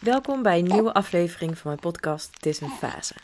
[0.00, 3.14] Welkom bij een nieuwe aflevering van mijn podcast Het is een fase.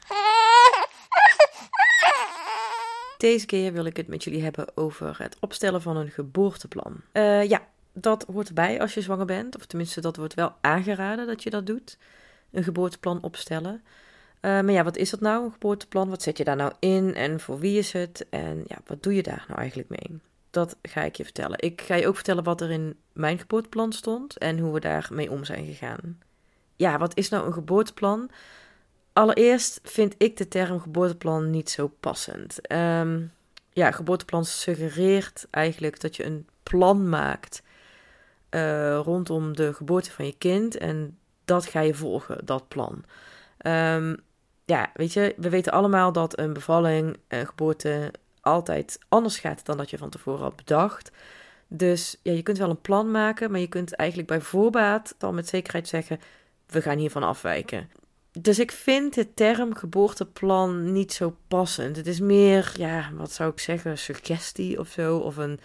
[3.19, 7.01] Deze keer wil ik het met jullie hebben over het opstellen van een geboorteplan.
[7.13, 11.27] Uh, ja, dat hoort erbij als je zwanger bent, of tenminste dat wordt wel aangeraden
[11.27, 11.99] dat je dat doet.
[12.51, 13.75] Een geboorteplan opstellen.
[13.75, 13.83] Uh,
[14.41, 16.09] maar ja, wat is dat nou, een geboorteplan?
[16.09, 18.27] Wat zet je daar nou in en voor wie is het?
[18.31, 20.21] En ja, wat doe je daar nou eigenlijk mee?
[20.51, 21.59] Dat ga ik je vertellen.
[21.59, 25.31] Ik ga je ook vertellen wat er in mijn geboorteplan stond en hoe we daarmee
[25.31, 26.19] om zijn gegaan.
[26.77, 28.31] Ja, wat is nou een geboorteplan?
[29.13, 32.73] Allereerst vind ik de term geboorteplan niet zo passend.
[32.73, 33.33] Um,
[33.73, 37.63] ja, geboorteplan suggereert eigenlijk dat je een plan maakt
[38.51, 40.77] uh, rondom de geboorte van je kind.
[40.77, 43.05] En dat ga je volgen, dat plan.
[43.67, 44.17] Um,
[44.65, 49.77] ja, weet je, we weten allemaal dat een bevalling, een geboorte altijd anders gaat dan
[49.77, 51.11] dat je van tevoren had bedacht.
[51.69, 55.33] Dus ja, je kunt wel een plan maken, maar je kunt eigenlijk bij voorbaat al
[55.33, 56.21] met zekerheid zeggen:
[56.67, 57.91] we gaan hiervan afwijken.
[58.41, 61.97] Dus ik vind de term geboorteplan niet zo passend.
[61.97, 65.61] Het is meer, ja, wat zou ik zeggen, suggestie of zo, of een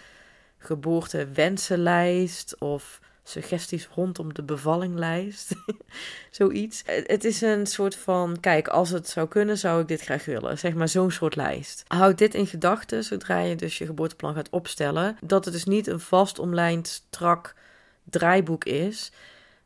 [0.58, 5.52] geboortewensenlijst, of suggesties rondom de bevallinglijst.
[6.32, 6.82] Zoiets.
[6.86, 10.58] Het is een soort van: kijk, als het zou kunnen, zou ik dit graag willen.
[10.58, 11.84] Zeg maar zo'n soort lijst.
[11.88, 15.18] Houd dit in gedachten zodra je dus je geboorteplan gaat opstellen.
[15.22, 17.56] Dat het dus niet een vast omlijnd, strak
[18.04, 19.12] draaiboek is.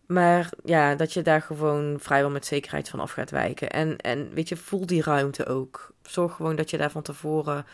[0.07, 3.69] Maar ja, dat je daar gewoon vrijwel met zekerheid van af gaat wijken.
[3.69, 5.93] En, en weet je, voel die ruimte ook.
[6.03, 7.65] Zorg gewoon dat je daar van tevoren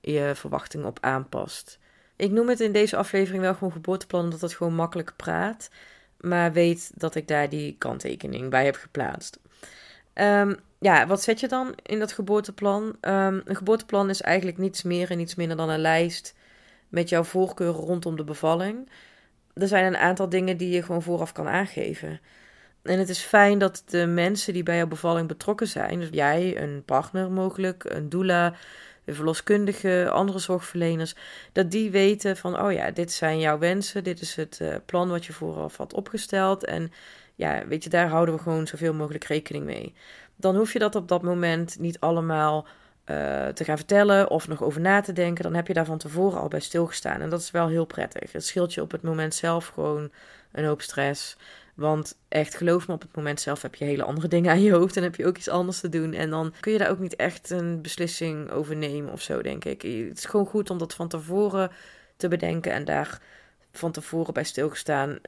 [0.00, 1.78] je verwachtingen op aanpast.
[2.16, 5.70] Ik noem het in deze aflevering wel gewoon geboorteplan, omdat het gewoon makkelijk praat.
[6.20, 9.38] Maar weet dat ik daar die kanttekening bij heb geplaatst.
[10.14, 12.82] Um, ja, wat zet je dan in dat geboorteplan?
[12.82, 16.34] Um, een geboorteplan is eigenlijk niets meer en niets minder dan een lijst
[16.88, 18.88] met jouw voorkeuren rondom de bevalling.
[19.54, 22.20] Er zijn een aantal dingen die je gewoon vooraf kan aangeven.
[22.82, 26.62] En het is fijn dat de mensen die bij jouw bevalling betrokken zijn, dus jij,
[26.62, 28.54] een partner mogelijk, een doula,
[29.04, 31.14] de verloskundige, andere zorgverleners,
[31.52, 35.08] dat die weten van, oh ja, dit zijn jouw wensen, dit is het uh, plan
[35.08, 36.64] wat je vooraf had opgesteld.
[36.64, 36.92] En
[37.34, 39.94] ja, weet je, daar houden we gewoon zoveel mogelijk rekening mee.
[40.36, 42.66] Dan hoef je dat op dat moment niet allemaal
[43.10, 45.44] uh, te gaan vertellen of nog over na te denken.
[45.44, 47.20] Dan heb je daar van tevoren al bij stilgestaan.
[47.20, 48.32] En dat is wel heel prettig.
[48.32, 50.10] Het scheelt je op het moment zelf gewoon
[50.52, 51.36] een hoop stress.
[51.74, 54.72] Want echt, geloof me, op het moment zelf heb je hele andere dingen aan je
[54.72, 56.12] hoofd en heb je ook iets anders te doen.
[56.12, 59.64] En dan kun je daar ook niet echt een beslissing over nemen of zo, denk
[59.64, 59.82] ik.
[59.82, 61.70] Het is gewoon goed om dat van tevoren
[62.16, 63.20] te bedenken en daar
[63.72, 65.18] van tevoren bij stilgestaan.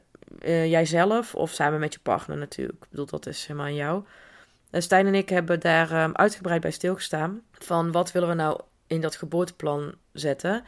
[0.45, 2.83] Uh, jijzelf of samen met je partner natuurlijk.
[2.83, 4.05] Ik bedoel, dat is helemaal aan jou.
[4.73, 7.41] Stijn en ik hebben daar um, uitgebreid bij stilgestaan.
[7.53, 10.65] Van wat willen we nou in dat geboorteplan zetten.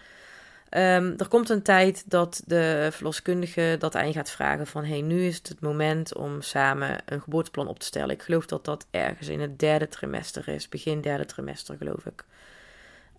[0.71, 4.85] Um, er komt een tijd dat de verloskundige dat aan je gaat vragen van...
[4.85, 8.15] hey, nu is het het moment om samen een geboorteplan op te stellen.
[8.15, 10.69] Ik geloof dat dat ergens in het derde trimester is.
[10.69, 12.25] Begin derde trimester, geloof ik.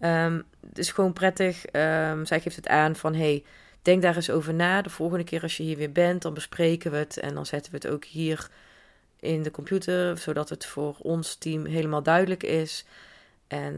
[0.01, 1.61] Um, het is gewoon prettig.
[2.23, 3.15] Zij geeft het aan van...
[3.15, 3.43] hey,
[3.81, 4.81] denk daar eens over na.
[4.81, 7.17] De volgende keer als je hier weer bent, dan bespreken we het.
[7.17, 8.49] En dan zetten we het ook hier
[9.19, 10.17] in de computer...
[10.17, 12.85] zodat het voor ons team helemaal duidelijk is.
[13.47, 13.75] En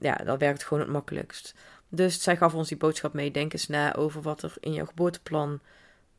[0.00, 1.54] ja, dat werkt gewoon het makkelijkst.
[1.88, 3.30] Dus zij gaf ons die boodschap mee.
[3.30, 5.60] Denk eens na over wat er in jouw geboorteplan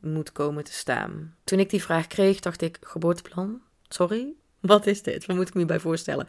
[0.00, 1.34] moet komen te staan.
[1.44, 3.60] Toen ik die vraag kreeg, dacht ik: geboorteplan?
[3.88, 4.34] Sorry?
[4.60, 5.26] Wat is dit?
[5.26, 6.28] Wat moet ik me bij voorstellen?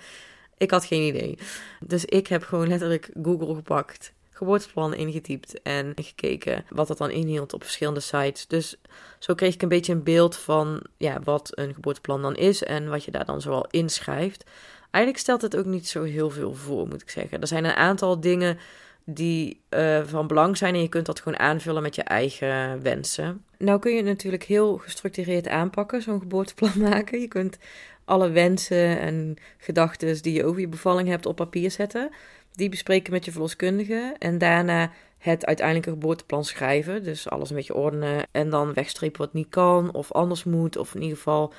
[0.57, 1.37] Ik had geen idee.
[1.79, 7.53] Dus ik heb gewoon letterlijk Google gepakt, geboorteplan ingetypt en gekeken wat dat dan inhield
[7.53, 8.47] op verschillende sites.
[8.47, 8.75] Dus
[9.19, 12.89] zo kreeg ik een beetje een beeld van ja, wat een geboorteplan dan is en
[12.89, 14.43] wat je daar dan zoal inschrijft.
[14.91, 17.41] Eigenlijk stelt het ook niet zo heel veel voor, moet ik zeggen.
[17.41, 18.57] Er zijn een aantal dingen
[19.03, 23.43] die uh, van belang zijn en je kunt dat gewoon aanvullen met je eigen wensen.
[23.57, 27.19] Nou kun je het natuurlijk heel gestructureerd aanpakken, zo'n geboorteplan maken.
[27.19, 27.57] Je kunt
[28.05, 32.09] alle wensen en gedachten die je over je bevalling hebt op papier zetten.
[32.57, 37.03] Die bespreken met je verloskundige en daarna het uiteindelijke geboorteplan schrijven.
[37.03, 40.95] Dus alles een beetje ordenen en dan wegstrepen wat niet kan of anders moet of
[40.95, 41.53] in ieder geval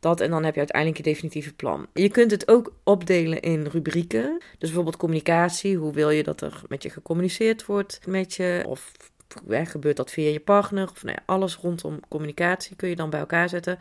[0.00, 1.86] dat en dan heb je uiteindelijk je definitieve plan.
[1.92, 4.38] Je kunt het ook opdelen in rubrieken.
[4.38, 5.76] Dus bijvoorbeeld communicatie.
[5.76, 8.62] Hoe wil je dat er met je gecommuniceerd wordt met je?
[8.66, 8.92] Of
[9.48, 10.90] gebeurt dat via je partner?
[10.90, 13.78] Of nou ja, alles rondom communicatie kun je dan bij elkaar zetten.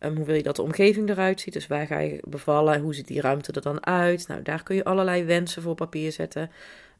[0.00, 1.52] Um, hoe wil je dat de omgeving eruit ziet?
[1.52, 2.80] Dus waar ga je bevallen?
[2.80, 4.28] Hoe ziet die ruimte er dan uit?
[4.28, 6.50] Nou, daar kun je allerlei wensen voor papier zetten.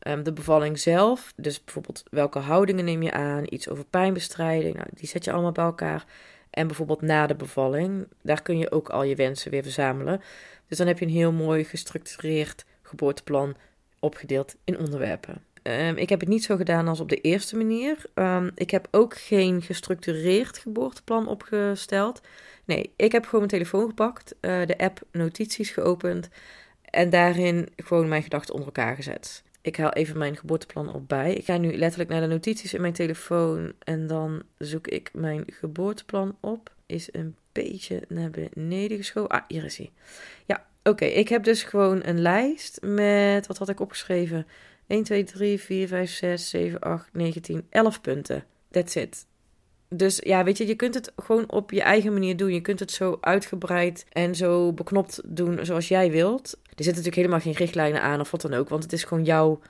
[0.09, 3.45] Um, de bevalling zelf, dus bijvoorbeeld welke houdingen neem je aan?
[3.49, 6.05] Iets over pijnbestrijding, nou, die zet je allemaal bij elkaar.
[6.51, 10.21] En bijvoorbeeld na de bevalling, daar kun je ook al je wensen weer verzamelen.
[10.69, 13.57] Dus dan heb je een heel mooi gestructureerd geboorteplan
[13.99, 15.43] opgedeeld in onderwerpen.
[15.63, 17.97] Ehm, ik heb het niet zo gedaan als op de eerste manier.
[18.15, 22.21] Ehm, ik heb ook geen gestructureerd geboorteplan opgesteld.
[22.65, 26.29] Nee, ik heb gewoon mijn telefoon gepakt, uh, de app notities geopend
[26.85, 29.43] en daarin gewoon mijn gedachten onder elkaar gezet.
[29.63, 31.35] Ik haal even mijn geboorteplan op bij.
[31.35, 35.45] Ik ga nu letterlijk naar de notities in mijn telefoon en dan zoek ik mijn
[35.47, 36.71] geboorteplan op.
[36.87, 39.31] Is een beetje naar beneden geschoven.
[39.31, 39.91] Ah, hier is hij.
[40.47, 41.05] Ja, oké.
[41.05, 44.47] Ik heb dus gewoon een lijst met, wat had ik opgeschreven?
[44.91, 48.45] 1, 2, 3, 4, 5, 6, 7, 8, 9, 10, 11 punten.
[48.71, 49.27] That's it.
[49.89, 52.53] Dus ja, weet je, je kunt het gewoon op je eigen manier doen.
[52.53, 56.53] Je kunt het zo uitgebreid en zo beknopt doen zoals jij wilt.
[56.53, 59.25] Er zitten natuurlijk helemaal geen richtlijnen aan of wat dan ook, want het is gewoon
[59.25, 59.61] jouw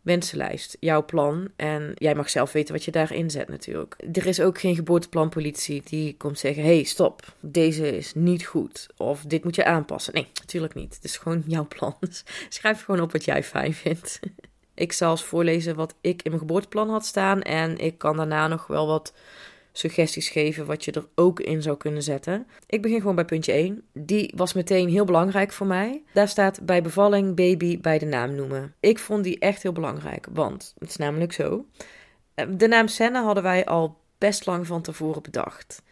[0.00, 1.48] wensenlijst, jouw plan.
[1.56, 3.96] En jij mag zelf weten wat je daarin zet natuurlijk.
[4.12, 8.86] Er is ook geen geboorteplanpolitie die komt zeggen: hey, stop, deze is niet goed.
[8.96, 10.14] Of dit moet je aanpassen.
[10.14, 10.94] Nee, natuurlijk niet.
[10.94, 11.96] Het is gewoon jouw plan.
[12.48, 14.20] Schrijf gewoon op wat jij fijn vindt.
[14.80, 17.42] ik eens voorlezen wat ik in mijn geboorteplan had staan.
[17.42, 19.12] En ik kan daarna nog wel wat
[19.72, 22.46] suggesties geven wat je er ook in zou kunnen zetten.
[22.66, 23.82] Ik begin gewoon bij puntje 1.
[23.92, 26.02] Die was meteen heel belangrijk voor mij.
[26.12, 28.74] Daar staat bij bevalling baby bij de naam noemen.
[28.80, 31.66] Ik vond die echt heel belangrijk, want het is namelijk zo.
[32.34, 35.82] Eh, de naam Senna hadden wij al best lang van tevoren bedacht.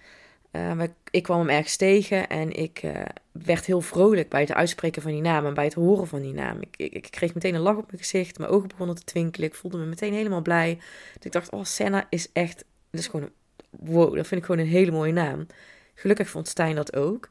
[0.52, 3.02] Uh, ik kwam hem ergens tegen en ik uh,
[3.32, 6.32] werd heel vrolijk bij het uitspreken van die naam en bij het horen van die
[6.32, 6.60] naam.
[6.60, 9.48] Ik, ik, ik, kreeg meteen een lach op mijn gezicht, mijn ogen begonnen te twinkelen,
[9.48, 10.74] ik voelde me meteen helemaal blij.
[11.14, 13.30] Dus ik dacht, oh, Senna is echt, dat is gewoon
[13.70, 15.46] wow, dat vind ik gewoon een hele mooie naam.
[15.94, 17.28] Gelukkig vond Stijn dat ook.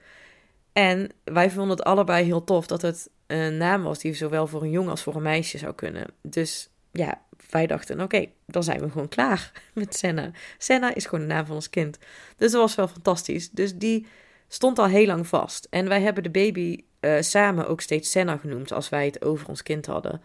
[0.73, 4.61] En wij vonden het allebei heel tof dat het een naam was die zowel voor
[4.61, 6.07] een jongen als voor een meisje zou kunnen.
[6.21, 10.31] Dus ja, wij dachten, oké, dan zijn we gewoon klaar met Senna.
[10.57, 11.97] Senna is gewoon de naam van ons kind.
[12.37, 13.49] Dus dat was wel fantastisch.
[13.49, 14.07] Dus die
[14.47, 15.67] stond al heel lang vast.
[15.69, 19.47] En wij hebben de baby uh, samen ook steeds Senna genoemd als wij het over
[19.47, 20.21] ons kind hadden.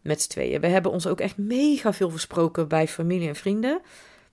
[0.00, 0.60] Met z'n tweeën.
[0.60, 3.80] We hebben ons ook echt mega veel versproken bij familie en vrienden.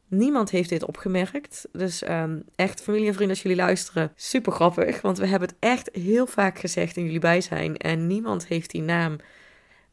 [0.08, 1.68] Niemand heeft dit opgemerkt.
[1.72, 5.02] Dus um, echt, familie en vrienden, als jullie luisteren, super grappig.
[5.02, 7.78] Want we hebben het echt heel vaak gezegd in jullie bijzijn.
[7.78, 9.18] En niemand heeft die naam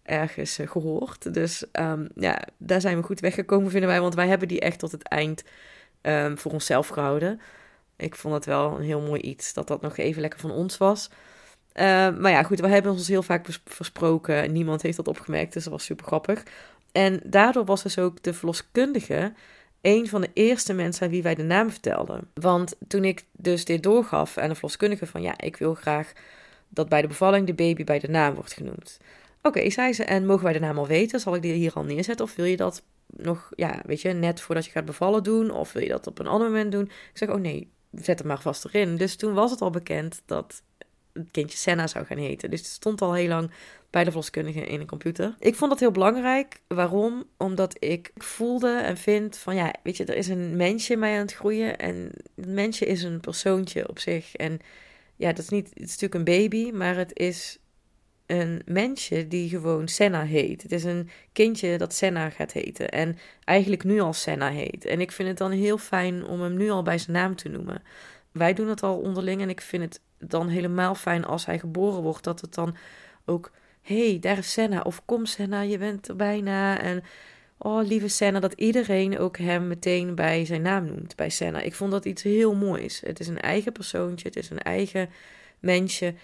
[0.04, 1.34] ergens uh, gehoord.
[1.34, 4.00] Dus um, ja, daar zijn we goed weggekomen, vinden wij.
[4.00, 5.44] Want wij hebben die echt tot het eind
[6.02, 7.40] um, voor onszelf gehouden.
[7.96, 10.78] Ik vond het wel een heel mooi iets dat dat nog even lekker van ons
[10.78, 11.10] was.
[11.74, 11.84] Uh,
[12.18, 14.52] maar ja, goed, we hebben ons heel vaak versproken.
[14.52, 16.42] Niemand heeft dat opgemerkt, dus dat was super grappig.
[16.92, 19.32] En daardoor was dus ook de verloskundige
[19.80, 22.30] een van de eerste mensen aan wie wij de naam vertelden.
[22.34, 26.12] Want toen ik dus dit doorgaf aan de verloskundige van ja, ik wil graag
[26.68, 28.98] dat bij de bevalling de baby bij de naam wordt genoemd.
[29.46, 31.20] Oké, zei ze, en mogen wij de naam al weten?
[31.20, 32.24] Zal ik die hier al neerzetten?
[32.24, 35.50] Of wil je dat nog, ja, weet je, net voordat je gaat bevallen doen?
[35.50, 36.84] Of wil je dat op een ander moment doen?
[36.84, 38.96] Ik zeg, oh nee, zet hem maar vast erin.
[38.96, 40.62] Dus toen was het al bekend dat
[41.12, 42.50] het kindje Senna zou gaan heten.
[42.50, 43.50] Dus het stond al heel lang
[43.90, 45.34] bij de verloskundige in een computer.
[45.38, 46.60] Ik vond dat heel belangrijk.
[46.66, 47.24] Waarom?
[47.36, 51.20] Omdat ik voelde en vind van ja, weet je, er is een mensje mij aan
[51.20, 51.78] het groeien.
[51.78, 54.34] En het mensje is een persoontje op zich.
[54.34, 54.58] En
[55.16, 57.58] ja, dat is niet, het is natuurlijk een baby, maar het is
[58.26, 60.62] een mensje die gewoon Senna heet.
[60.62, 62.90] Het is een kindje dat Senna gaat heten.
[62.90, 64.84] En eigenlijk nu al Senna heet.
[64.84, 67.48] En ik vind het dan heel fijn om hem nu al bij zijn naam te
[67.48, 67.82] noemen.
[68.32, 70.00] Wij doen het al onderling en ik vind het
[70.30, 72.24] dan helemaal fijn als hij geboren wordt.
[72.24, 72.76] Dat het dan
[73.24, 73.50] ook
[73.84, 74.80] hey, daar is Senna.
[74.80, 76.80] Of kom Senna, je bent er bijna.
[76.80, 77.02] En
[77.58, 81.60] oh, lieve Senna, dat iedereen ook hem meteen bij zijn naam noemt, bij Senna.
[81.60, 83.00] Ik vond dat iets heel moois.
[83.00, 85.10] Het is een eigen persoontje, het is een eigen
[85.60, 86.14] mensje.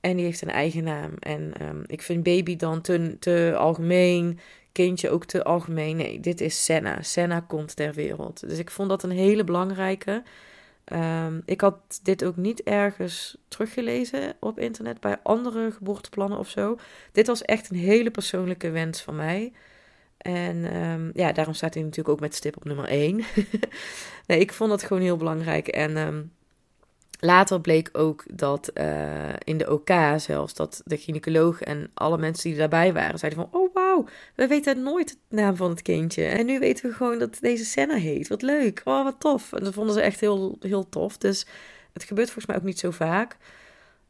[0.00, 1.14] En die heeft een eigen naam.
[1.18, 4.38] En um, ik vind baby dan te, te algemeen,
[4.72, 5.96] kindje ook te algemeen.
[5.96, 7.02] Nee, dit is Senna.
[7.02, 8.48] Senna komt ter wereld.
[8.48, 10.22] Dus ik vond dat een hele belangrijke.
[10.92, 16.78] Um, ik had dit ook niet ergens teruggelezen op internet bij andere geboorteplannen of zo.
[17.12, 19.52] Dit was echt een hele persoonlijke wens van mij.
[20.16, 23.16] En um, ja, daarom staat hij natuurlijk ook met stip op nummer 1.
[24.26, 25.68] nee, ik vond dat gewoon heel belangrijk.
[25.68, 25.96] En
[27.20, 32.50] Later bleek ook dat uh, in de OK zelfs, dat de gynaecoloog en alle mensen
[32.50, 36.24] die daarbij waren, zeiden van, oh wauw, we weten nooit de naam van het kindje.
[36.24, 38.28] En nu weten we gewoon dat deze Senna heet.
[38.28, 39.52] Wat leuk, oh wat tof.
[39.52, 41.18] En dat vonden ze echt heel, heel tof.
[41.18, 41.46] Dus
[41.92, 43.36] het gebeurt volgens mij ook niet zo vaak.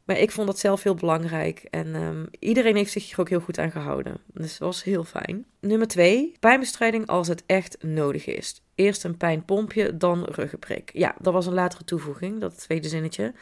[0.05, 1.59] Maar ik vond dat zelf heel belangrijk.
[1.69, 4.17] En um, iedereen heeft zich hier ook heel goed aan gehouden.
[4.33, 5.45] Dus dat was heel fijn.
[5.59, 8.61] Nummer twee, pijnbestrijding als het echt nodig is.
[8.75, 10.91] Eerst een pijnpompje, dan ruggenprik.
[10.93, 13.33] Ja, dat was een latere toevoeging, dat tweede zinnetje.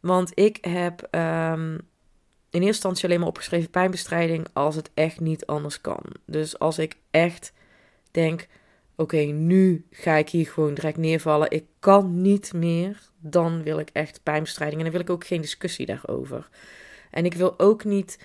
[0.00, 1.72] Want ik heb um,
[2.50, 6.02] in eerste instantie alleen maar opgeschreven pijnbestrijding als het echt niet anders kan.
[6.26, 7.52] Dus als ik echt
[8.10, 8.46] denk,
[8.98, 11.50] oké, nu ga ik hier gewoon direct neervallen.
[11.50, 13.10] Ik kan niet meer.
[13.20, 14.78] Dan wil ik echt pijnbestrijding.
[14.78, 16.48] En dan wil ik ook geen discussie daarover.
[17.10, 18.18] En ik wil ook niet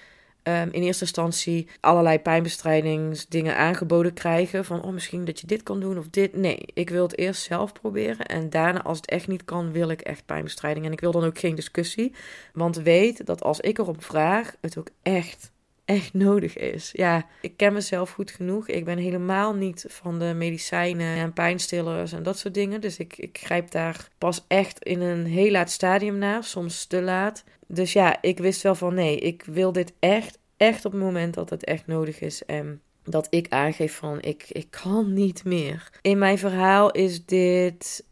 [0.44, 4.65] um, in eerste instantie allerlei pijnbestrijdingsdingen aangeboden krijgen.
[4.65, 6.36] Van, oh, misschien dat je dit kan doen of dit.
[6.36, 8.25] Nee, ik wil het eerst zelf proberen.
[8.25, 10.86] En daarna, als het echt niet kan, wil ik echt pijnbestrijding.
[10.86, 12.13] En ik wil dan ook geen discussie.
[12.53, 15.51] Want weet dat als ik erop vraag, het ook echt
[15.86, 16.90] echt nodig is.
[16.94, 18.68] Ja, ik ken mezelf goed genoeg.
[18.68, 22.82] Ik ben helemaal niet van de medicijnen en pijnstillers en dat soort dingen.
[22.82, 27.02] Dus ik, ik grijp daar pas echt in een heel laat stadium naar, soms te
[27.02, 27.44] laat.
[27.68, 31.34] Dus ja, ik wist wel van nee, ik wil dit echt, echt op het moment
[31.34, 32.46] dat het echt nodig is.
[32.46, 35.90] En dat ik aangeef van ik, ik kan niet meer.
[36.02, 38.06] In mijn verhaal is dit,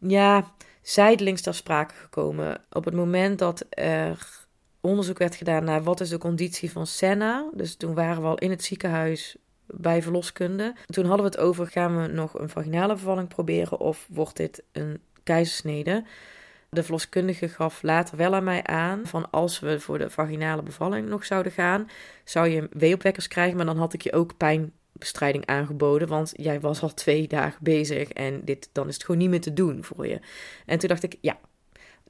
[0.00, 2.64] ja, zijdelings ter sprake gekomen.
[2.70, 4.48] Op het moment dat er
[4.80, 7.50] onderzoek werd gedaan naar wat is de conditie van Senna.
[7.54, 10.74] Dus toen waren we al in het ziekenhuis bij verloskunde.
[10.86, 14.62] Toen hadden we het over, gaan we nog een vaginale bevalling proberen of wordt dit
[14.72, 16.04] een keizersnede?
[16.70, 21.08] De verloskundige gaf later wel aan mij aan van als we voor de vaginale bevalling
[21.08, 21.88] nog zouden gaan,
[22.24, 26.82] zou je weeopwekkers krijgen, maar dan had ik je ook pijnbestrijding aangeboden, want jij was
[26.82, 30.06] al twee dagen bezig en dit, dan is het gewoon niet meer te doen voor
[30.06, 30.20] je.
[30.66, 31.38] En toen dacht ik, ja,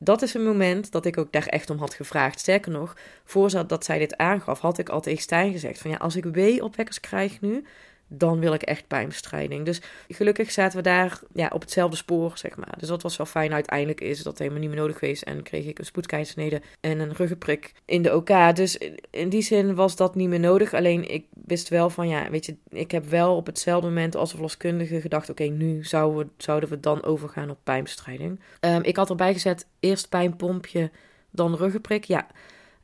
[0.03, 2.41] dat is een moment dat ik ook daar echt om had gevraagd.
[2.41, 6.17] Sterker nog, voordat zij dit aangaf, had ik al tegen Stijn gezegd: van ja, als
[6.17, 7.65] ik wee-opwekkers krijg nu,
[8.13, 9.65] dan wil ik echt pijnbestrijding.
[9.65, 12.75] Dus gelukkig zaten we daar ja, op hetzelfde spoor, zeg maar.
[12.79, 13.53] Dus dat was wel fijn.
[13.53, 15.23] Uiteindelijk is dat helemaal niet meer nodig geweest.
[15.23, 18.57] En kreeg ik een spoedkeizersnede en een ruggenprik in de OK.
[18.57, 18.79] Dus
[19.11, 20.75] in die zin was dat niet meer nodig.
[20.75, 24.31] Alleen ik wist wel van, ja, weet je, ik heb wel op hetzelfde moment als
[24.31, 25.31] verloskundige gedacht...
[25.31, 28.41] oké, nu zouden we, zouden we dan overgaan op pijnbestrijding.
[28.61, 30.91] Um, ik had erbij gezet, eerst pijnpompje,
[31.31, 32.05] dan ruggenprik.
[32.05, 32.27] Ja,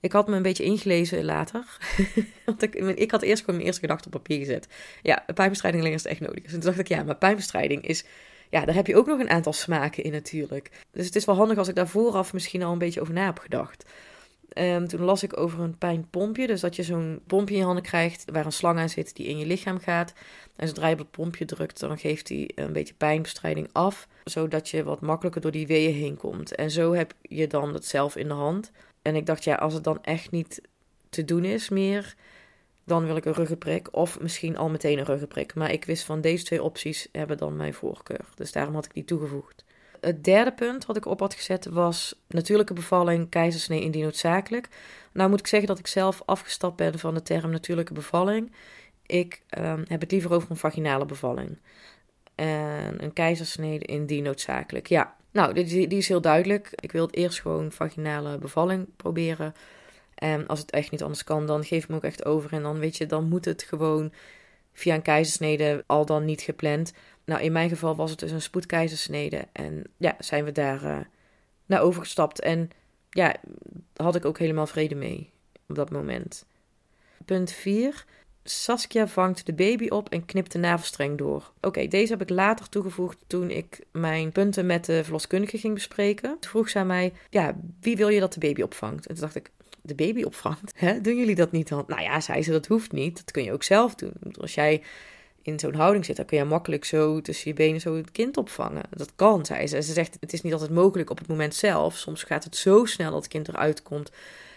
[0.00, 1.78] ik had me een beetje ingelezen later.
[2.46, 4.68] Want ik, ik had eerst gewoon mijn eerste gedachte op papier gezet.
[5.02, 6.44] Ja, pijnbestrijding alleen echt nodig.
[6.44, 8.04] En toen dacht ik, ja, maar pijnbestrijding is...
[8.50, 10.70] Ja, daar heb je ook nog een aantal smaken in natuurlijk.
[10.90, 13.24] Dus het is wel handig als ik daar vooraf misschien al een beetje over na
[13.24, 13.84] heb gedacht.
[14.58, 16.46] Um, toen las ik over een pijnpompje.
[16.46, 19.26] Dus dat je zo'n pompje in je handen krijgt waar een slang aan zit die
[19.26, 20.12] in je lichaam gaat.
[20.56, 24.08] En zodra je het pompje drukt, dan geeft hij een beetje pijnbestrijding af.
[24.24, 26.54] Zodat je wat makkelijker door die weeën heen komt.
[26.54, 28.70] En zo heb je dan het zelf in de hand.
[29.06, 30.60] En ik dacht, ja, als het dan echt niet
[31.08, 32.14] te doen is meer,
[32.84, 33.96] dan wil ik een ruggenprik.
[33.96, 35.54] Of misschien al meteen een ruggenprik.
[35.54, 38.24] Maar ik wist van deze twee opties hebben dan mijn voorkeur.
[38.34, 39.64] Dus daarom had ik die toegevoegd.
[40.00, 44.68] Het derde punt wat ik op had gezet was natuurlijke bevalling, keizersnee indien noodzakelijk.
[45.12, 48.52] Nou moet ik zeggen dat ik zelf afgestapt ben van de term natuurlijke bevalling.
[49.06, 51.58] Ik ehm, heb het liever over een vaginale bevalling.
[52.34, 54.86] En een keizersnede indien noodzakelijk.
[54.86, 56.70] Ja, nou, die, die is heel duidelijk.
[56.74, 59.54] Ik wil het eerst gewoon vaginale bevalling proberen.
[60.14, 62.52] En als het echt niet anders kan, dan geef ik me ook echt over.
[62.52, 64.12] En dan weet je, dan moet het gewoon
[64.72, 66.92] via een keizersnede, al dan niet gepland.
[67.24, 69.48] Nou, in mijn geval was het dus een spoedkeizersnede.
[69.52, 70.98] En ja, zijn we daar uh,
[71.66, 72.40] naar overgestapt.
[72.40, 72.70] En
[73.10, 73.36] ja,
[73.96, 75.30] had ik ook helemaal vrede mee
[75.68, 76.46] op dat moment.
[77.24, 78.04] Punt 4.
[78.50, 81.52] Saskia vangt de baby op en knipt de navelstreng door.
[81.60, 86.36] Oké, deze heb ik later toegevoegd toen ik mijn punten met de verloskundige ging bespreken.
[86.40, 89.06] Toen vroeg zij mij, ja, wie wil je dat de baby opvangt?
[89.06, 89.50] En toen dacht ik,
[89.82, 90.72] de baby opvangt?
[90.76, 91.00] Hè?
[91.00, 91.84] Doen jullie dat niet dan?
[91.86, 93.16] Nou ja, zei ze, dat hoeft niet.
[93.16, 94.14] Dat kun je ook zelf doen.
[94.40, 94.82] Als jij
[95.42, 98.36] in zo'n houding zit, dan kun je makkelijk zo tussen je benen zo het kind
[98.36, 98.82] opvangen.
[98.90, 99.82] Dat kan, zei ze.
[99.82, 101.96] Ze zegt, het is niet altijd mogelijk op het moment zelf.
[101.96, 104.10] Soms gaat het zo snel dat het kind eruit komt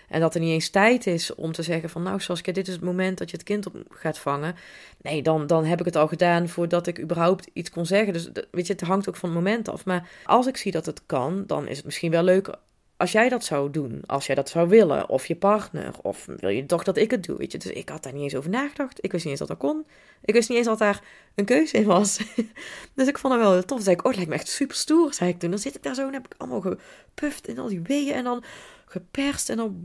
[0.10, 2.74] en dat er niet eens tijd is om te zeggen van nou Saskia, dit is
[2.74, 4.56] het moment dat je het kind op gaat vangen.
[5.02, 8.14] Nee, dan, dan heb ik het al gedaan voordat ik überhaupt iets kon zeggen.
[8.14, 9.86] Dus weet je, het hangt ook van het moment af.
[9.86, 12.58] Maar als ik zie dat het kan, dan is het misschien wel leuk
[13.00, 16.50] als jij dat zou doen, als jij dat zou willen, of je partner, of wil
[16.50, 17.58] je toch dat ik het doe, weet je.
[17.58, 19.04] Dus ik had daar niet eens over nagedacht.
[19.04, 19.86] Ik wist niet eens dat dat kon.
[20.22, 21.02] Ik wist niet eens dat daar
[21.36, 22.18] een keuze in was.
[22.96, 23.66] dus ik vond het wel tof.
[23.66, 25.50] Toen zei ik, oh, het lijkt me echt super stoer, zei ik toen.
[25.50, 28.24] Dan zit ik daar zo en heb ik allemaal gepuft in al die weeën en
[28.24, 28.44] dan
[28.90, 29.82] geperst en dan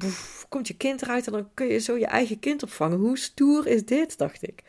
[0.49, 2.99] komt je kind eruit en dan kun je zo je eigen kind opvangen.
[2.99, 4.63] Hoe stoer is dit, dacht ik.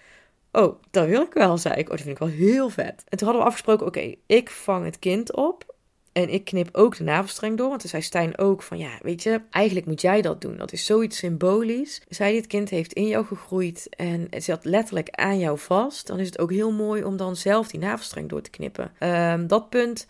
[0.51, 1.83] Oh, dat wil ik wel, zei ik.
[1.83, 3.03] Oh, dat vind ik wel heel vet.
[3.09, 5.75] En toen hadden we afgesproken, oké, ik vang het kind op
[6.11, 7.69] en ik knip ook de navelstreng door.
[7.69, 10.57] Want toen zei Stijn ook van, ja, weet je, eigenlijk moet jij dat doen.
[10.57, 12.01] Dat is zoiets symbolisch.
[12.09, 16.07] Zij dit kind heeft in jou gegroeid en het zat letterlijk aan jou vast.
[16.07, 18.91] Dan is het ook heel mooi om dan zelf die navelstreng door te knippen.
[18.99, 20.07] Um, dat punt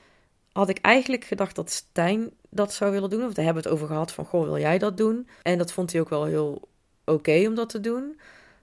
[0.55, 3.25] had ik eigenlijk gedacht dat Stijn dat zou willen doen.
[3.25, 5.27] Of daar hebben we het over gehad van, goh, wil jij dat doen?
[5.41, 6.69] En dat vond hij ook wel heel
[7.05, 8.19] oké om dat te doen.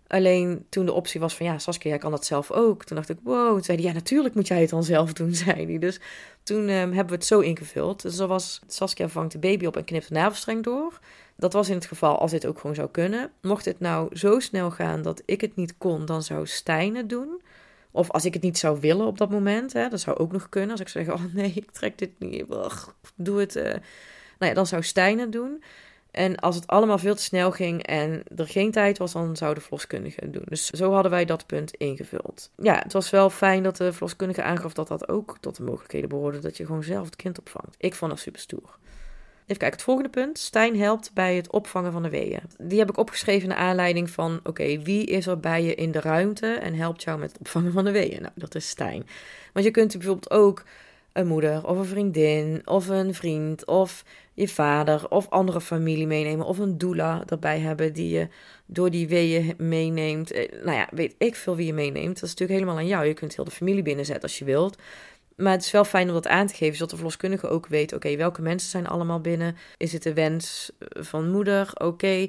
[0.06, 2.84] Alleen toen de optie was van, ja, Saskia, jij kan dat zelf ook.
[2.84, 3.52] Toen dacht ik, wow.
[3.52, 5.78] Toen zei hij, ja, natuurlijk moet jij het dan zelf doen, zei hij.
[5.78, 6.00] Dus
[6.42, 8.02] toen ehm, hebben we het zo ingevuld.
[8.02, 10.98] Dus dat was, Saskia vangt de baby op en knipt de navelstreng door.
[11.36, 13.30] Dat was in het geval als dit ook gewoon zou kunnen.
[13.42, 17.08] Mocht het nou zo snel gaan dat ik het niet kon, dan zou Stijn het
[17.08, 17.42] doen.
[17.92, 20.48] Of als ik het niet zou willen op dat moment, hè, dat zou ook nog
[20.48, 20.70] kunnen.
[20.70, 22.44] Als ik zeg, oh nee, ik trek dit niet,
[23.14, 23.56] doe het.
[23.56, 23.74] Uh...
[24.42, 25.62] Nou ja, dan zou Stijn het doen.
[26.10, 29.54] En als het allemaal veel te snel ging en er geen tijd was, dan zou
[29.54, 30.44] de verloskundige het doen.
[30.48, 32.50] Dus zo hadden wij dat punt ingevuld.
[32.56, 36.08] Ja, het was wel fijn dat de verloskundige aangaf dat dat ook tot de mogelijkheden
[36.08, 36.38] behoorde.
[36.38, 37.74] Dat je gewoon zelf het kind opvangt.
[37.78, 38.78] Ik vond dat super stoer.
[39.42, 40.38] Even kijken, het volgende punt.
[40.38, 42.40] Stijn helpt bij het opvangen van de weeën.
[42.58, 46.00] Die heb ik opgeschreven naar aanleiding van: oké, wie is er bij je in de
[46.00, 48.20] ruimte en helpt jou met het opvangen van de weeën?
[48.20, 49.06] Nou, dat is Stijn.
[49.52, 50.64] Want je kunt bijvoorbeeld ook
[51.12, 56.46] een moeder of een vriendin of een vriend of je vader of andere familie meenemen
[56.46, 58.28] of een doula erbij hebben die je
[58.66, 60.30] door die weeën meeneemt.
[60.30, 62.14] Eh, nou ja, weet ik veel wie je meeneemt.
[62.14, 63.06] Dat is natuurlijk helemaal aan jou.
[63.06, 64.76] Je kunt heel de familie binnenzetten als je wilt.
[65.36, 67.92] Maar het is wel fijn om dat aan te geven, zodat de verloskundige ook weet:
[67.92, 69.56] oké, welke mensen zijn allemaal binnen?
[69.76, 71.70] Is het de wens van moeder?
[71.74, 72.28] Oké,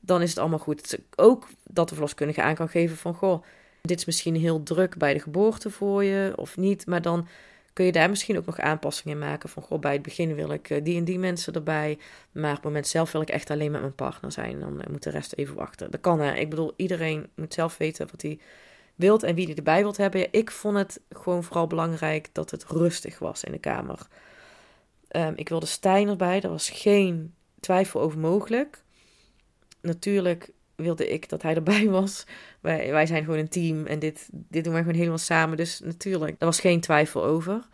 [0.00, 0.98] dan is het allemaal goed.
[1.16, 3.44] Ook dat de verloskundige aan kan geven van: goh,
[3.82, 7.28] dit is misschien heel druk bij de geboorte voor je of niet, maar dan
[7.72, 9.48] kun je daar misschien ook nog aanpassingen in maken.
[9.48, 11.98] Van goh, bij het begin wil ik eh, die en die mensen erbij.
[12.32, 14.60] Maar op het moment zelf wil ik echt alleen met mijn partner zijn.
[14.60, 15.90] Dan eh, moet de rest even wachten.
[15.90, 16.34] Dat kan hè.
[16.34, 18.38] Ik bedoel, iedereen moet zelf weten wat hij
[19.00, 20.32] wilt en wie hij erbij wilt hebben.
[20.32, 24.06] ik vond het gewoon vooral belangrijk dat het rustig was in de kamer.
[25.16, 26.40] Um, ik wilde Stijn erbij.
[26.40, 28.82] Er was geen twijfel over mogelijk.
[29.80, 32.26] Natuurlijk wilde ik dat hij erbij was.
[32.60, 35.56] Wij, wij zijn gewoon een team en dit, dit doen wij gewoon helemaal samen.
[35.56, 37.68] Dus natuurlijk, daar was geen twijfel over.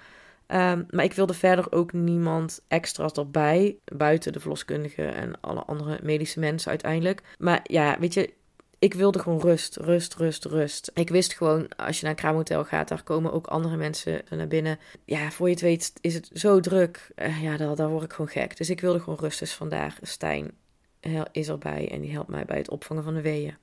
[0.47, 5.99] Ehm, maar ik wilde verder ook niemand extra's erbij, buiten de verloskundige en alle andere
[6.03, 7.23] medische mensen uiteindelijk.
[7.39, 8.33] Maar ja, weet je,
[8.87, 10.91] ik wilde gewoon rust, rust, rust, rust.
[10.95, 14.47] Ik wist gewoon, als je naar een kraamhotel gaat, daar komen ook andere mensen naar
[14.47, 14.79] binnen.
[15.05, 17.11] Ja, voor je het weet is het zo druk.
[17.17, 18.57] Uh, ja, daar, daar word ik gewoon gek.
[18.57, 19.39] Dus ik wilde gewoon rust.
[19.39, 20.51] Dus vandaag Stijn
[21.33, 23.55] is erbij en die helpt mij bij het opvangen van de weeën.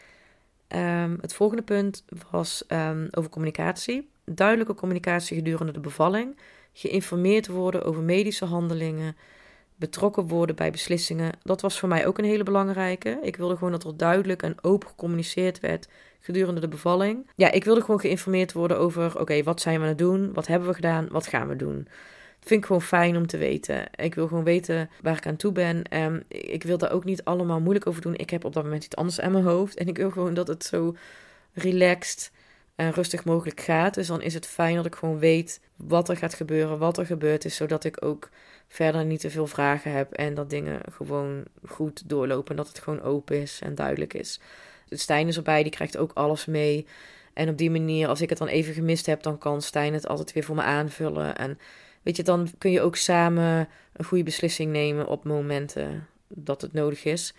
[0.67, 4.09] Um, het volgende punt was um, over communicatie.
[4.25, 6.37] Duidelijke communicatie gedurende de bevalling.
[6.73, 9.15] Geïnformeerd worden over medische handelingen.
[9.83, 11.31] Betrokken worden bij beslissingen.
[11.41, 13.19] Dat was voor mij ook een hele belangrijke.
[13.21, 15.87] Ik wilde gewoon dat er duidelijk en open gecommuniceerd werd
[16.19, 17.29] gedurende de bevalling.
[17.35, 20.33] Ja, ik wilde gewoon geïnformeerd worden over: oké, wat zijn we aan het doen?
[20.33, 21.07] Wat hebben we gedaan?
[21.11, 21.87] Wat gaan we doen?
[22.39, 23.85] vind ik gewoon fijn om te weten.
[23.95, 25.83] Ik wil gewoon weten waar ik aan toe ben.
[25.83, 28.15] En ik wil daar ook niet allemaal moeilijk over doen.
[28.15, 29.77] Ik heb op dat moment iets anders aan mijn hoofd.
[29.77, 30.95] En ik wil gewoon dat het zo
[31.53, 32.31] relaxed
[32.75, 33.93] en rustig mogelijk gaat.
[33.93, 37.05] Dus dan is het fijn dat ik gewoon weet wat er gaat gebeuren, wat er
[37.05, 37.55] gebeurd is.
[37.55, 38.29] Zodat ik ook
[38.73, 40.13] verder niet te veel vragen heb.
[40.13, 42.49] En dat dingen gewoon goed doorlopen.
[42.49, 44.39] En dat het gewoon open is en duidelijk is.
[44.89, 46.87] Stijn is erbij, die krijgt ook alles mee.
[47.33, 50.07] En op die manier, als ik het dan even gemist heb, dan kan Stijn het
[50.07, 51.37] altijd weer voor me aanvullen.
[51.37, 51.59] En
[52.01, 56.73] weet je, dan kun je ook samen een goede beslissing nemen op momenten dat het
[56.73, 57.33] nodig is.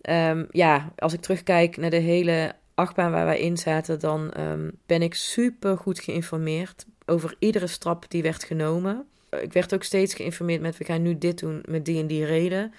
[0.00, 4.70] Ehm, ja, als ik terugkijk naar de hele achtbaan waar wij in zaten, dan ehm,
[4.86, 9.06] ben ik super goed geïnformeerd over iedere stap die werd genomen.
[9.42, 12.24] Ik werd ook steeds geïnformeerd met we gaan nu dit doen met die en die
[12.24, 12.72] reden.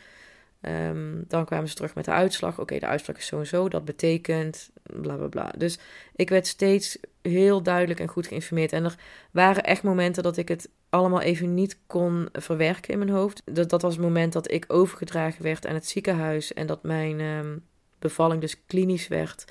[0.62, 2.60] Um, dan kwamen ze terug met de uitslag.
[2.60, 3.70] Oké, de uitslag is zo en zo.
[3.70, 5.54] Dat betekent bla bla bla.
[5.58, 5.80] Dus
[6.15, 8.72] ik werd steeds heel duidelijk en goed geïnformeerd.
[8.72, 8.96] En er
[9.32, 13.41] waren echt momenten dat ik het allemaal even niet kon verwerken in mijn hoofd.
[13.46, 16.54] Dat, dat was het moment dat ik overgedragen werd aan het ziekenhuis.
[16.54, 17.63] En dat mijn um,
[18.00, 19.46] bevalling dus klinisch werd.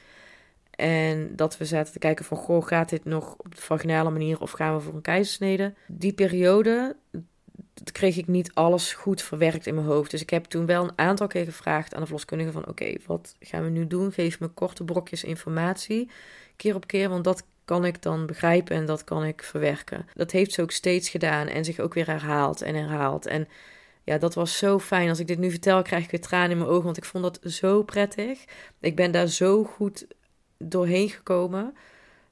[0.77, 4.41] En dat we zaten te kijken van, goh, gaat dit nog op de vaginale manier
[4.41, 5.75] of gaan we voor een keizersnede?
[5.87, 6.97] Die periode,
[7.93, 10.11] kreeg ik niet alles goed verwerkt in mijn hoofd.
[10.11, 12.69] Dus ik heb toen wel een aantal keer gevraagd aan de verloskundige van...
[12.69, 14.13] oké, wat gaan we nu doen?
[14.13, 16.11] Geef me korte brokjes informatie,
[16.57, 20.07] keer op keer, want dat kan ik dan begrijpen en dat kan ik verwerken.
[20.15, 23.27] Dat heeft ze ook steeds gedaan en zich ook weer herhaald en herhaald.
[23.27, 23.49] En
[24.05, 25.09] ja, dat was zo fijn.
[25.09, 27.25] Als ik dit nu vertel, krijg ik weer tranen in mijn ogen, want ik vond
[27.25, 28.45] dat zo prettig.
[28.81, 30.07] Ik ben daar zo goed
[30.59, 31.75] doorheen gekomen.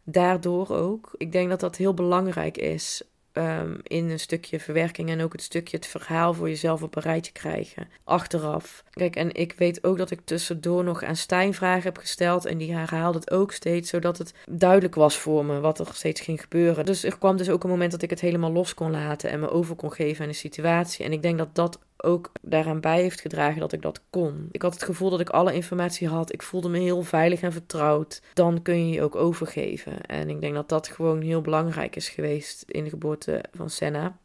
[0.05, 1.11] Daardoor ook.
[1.17, 3.03] Ik denk dat dat heel belangrijk is
[3.35, 7.03] um, in een stukje verwerking en ook het stukje het verhaal voor jezelf op een
[7.03, 7.89] rijtje krijgen.
[8.05, 8.85] Achteraf.
[8.91, 12.59] Kijk, en ik weet ook dat ik tussendoor nog aan Stijn vragen heb gesteld en
[12.59, 16.41] die herhaalde het ook steeds, zodat het duidelijk was voor me wat er steeds ging
[16.41, 16.85] gebeuren.
[16.85, 19.41] Dus er kwam dus ook een moment dat ik het helemaal los kon laten en
[19.41, 21.05] me over kon geven aan de situatie.
[21.05, 24.49] En ik denk dat dat ook daaraan bij heeft gedragen dat ik dat kon.
[24.51, 26.33] Ik had het gevoel dat ik alle informatie had.
[26.33, 28.23] Ik voelde me heel veilig en vertrouwd.
[28.33, 30.01] Dan kun je je ook overgeven.
[30.01, 34.19] En ik denk dat dat gewoon heel belangrijk is geweest in de geboorte van Senna.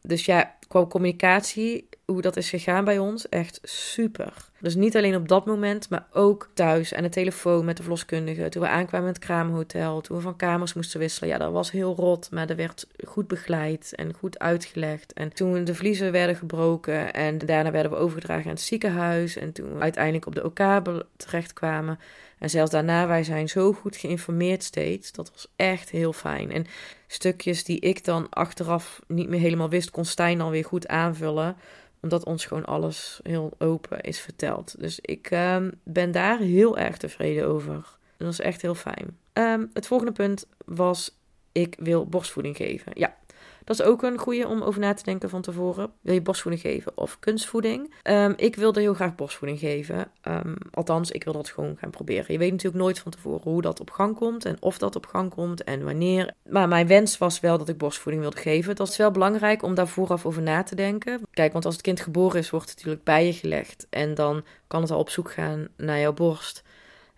[0.00, 4.32] Dus ja, qua communicatie hoe dat is gegaan bij ons, echt super.
[4.60, 8.48] Dus niet alleen op dat moment, maar ook thuis aan de telefoon met de verloskundige.
[8.48, 11.30] Toen we aankwamen in het kraamhotel, toen we van kamers moesten wisselen.
[11.30, 15.12] Ja, dat was heel rot, maar er werd goed begeleid en goed uitgelegd.
[15.12, 19.36] En toen de vliezen werden gebroken en daarna werden we overgedragen aan het ziekenhuis.
[19.36, 20.82] En toen we uiteindelijk op de OK
[21.16, 21.98] terechtkwamen.
[22.38, 25.12] En zelfs daarna, wij zijn zo goed geïnformeerd steeds.
[25.12, 26.52] Dat was echt heel fijn.
[26.52, 26.66] En
[27.06, 31.56] stukjes die ik dan achteraf niet meer helemaal wist, kon Stijn dan weer goed aanvullen
[32.00, 34.74] Omdat ons gewoon alles heel open is verteld.
[34.78, 37.96] Dus ik ehm, ben daar heel erg tevreden over.
[38.16, 39.18] Dat is echt heel fijn.
[39.32, 41.18] Ehm, het volgende punt was:
[41.52, 42.92] ik wil borstvoeding geven.
[42.94, 43.16] Ja,
[43.64, 45.90] dat is ook een goede om over na te denken van tevoren.
[46.00, 47.94] Wil je borstvoeding geven of kunstvoeding?
[48.02, 50.10] Um, ik wilde heel graag borstvoeding geven.
[50.28, 52.32] Um, althans, ik wil dat gewoon gaan proberen.
[52.32, 55.06] Je weet natuurlijk nooit van tevoren hoe dat op gang komt en of dat op
[55.06, 56.34] gang komt en wanneer.
[56.48, 58.76] Maar mijn wens was wel dat ik borstvoeding wilde geven.
[58.76, 61.20] Dat is wel belangrijk om daar vooraf over na te denken.
[61.30, 63.86] Kijk, want als het kind geboren is, wordt het natuurlijk bij je gelegd.
[63.90, 66.62] En dan kan het al op zoek gaan naar jouw borst.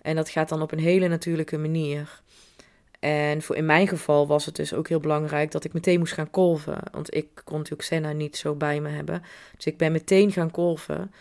[0.02, 2.22] En dat gaat dan op een hele natuurlijke manier.
[3.00, 6.12] En voor in mijn geval was het dus ook heel belangrijk dat ik meteen moest
[6.12, 6.78] gaan kolven.
[6.90, 9.22] Want ik kon natuurlijk Senna niet zo bij me hebben.
[9.56, 11.12] Dus ik ben meteen gaan kolven.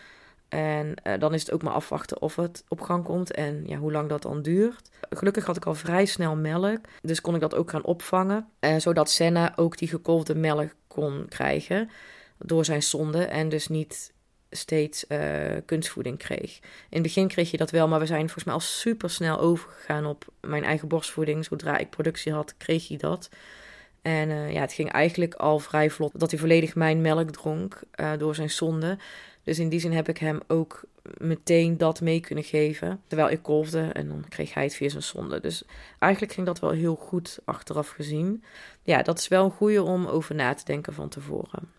[0.48, 3.76] En uh, dan is het ook maar afwachten of het op gang komt en ja,
[3.76, 4.90] hoe lang dat dan duurt.
[5.10, 8.48] Gelukkig had ik al vrij snel melk, dus kon ik dat ook gaan opvangen.
[8.60, 11.90] Uh, zodat Senna ook die gekolfde melk kon krijgen
[12.38, 13.24] door zijn zonde.
[13.24, 14.12] En dus niet
[14.56, 15.20] steeds uh,
[15.64, 16.58] kunstvoeding kreeg.
[16.62, 19.38] In het begin kreeg je dat wel, maar we zijn volgens mij al super snel
[19.38, 21.44] overgegaan op mijn eigen borstvoeding.
[21.44, 23.28] Zodra ik productie had, kreeg hij dat.
[24.02, 27.80] En uh, ja, het ging eigenlijk al vrij vlot dat hij volledig mijn melk dronk
[28.00, 28.98] uh, door zijn zonde.
[29.42, 30.80] Dus in die zin heb ik hem ook
[31.18, 33.02] meteen dat mee kunnen geven.
[33.06, 35.40] Terwijl ik kolfde en dan kreeg hij het via zijn zonde.
[35.40, 35.62] Dus
[35.98, 38.44] eigenlijk ging dat wel heel goed achteraf gezien.
[38.82, 41.70] Ja, dat is wel een goede om over na te denken van tevoren.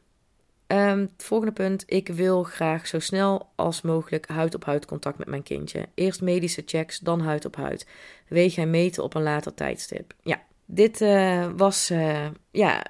[0.67, 1.84] Um, het volgende punt.
[1.86, 5.88] Ik wil graag zo snel als mogelijk huid-op-huid contact met mijn kindje.
[5.93, 7.88] Eerst medische checks, dan huid-op-huid.
[8.27, 10.13] Wegen en meten op een later tijdstip.
[10.23, 12.86] Ja, dit uh, was uh, ja,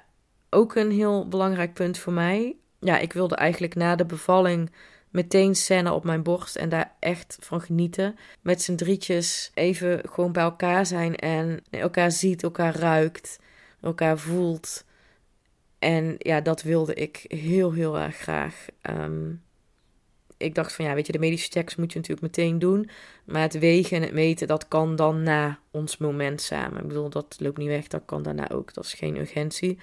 [0.50, 2.56] ook een heel belangrijk punt voor mij.
[2.80, 4.70] Ja, ik wilde eigenlijk na de bevalling
[5.10, 8.16] meteen scène op mijn borst en daar echt van genieten.
[8.40, 13.38] Met z'n drietjes even gewoon bij elkaar zijn en elkaar ziet, elkaar ruikt,
[13.80, 14.84] elkaar voelt.
[15.78, 18.66] En ja, dat wilde ik heel, heel erg graag.
[18.90, 19.42] Um,
[20.36, 22.90] ik dacht van ja, weet je, de medische checks moet je natuurlijk meteen doen.
[23.24, 26.82] Maar het wegen en het meten, dat kan dan na ons moment samen.
[26.82, 28.74] Ik bedoel, dat loopt niet weg, dat kan daarna ook.
[28.74, 29.78] Dat is geen urgentie.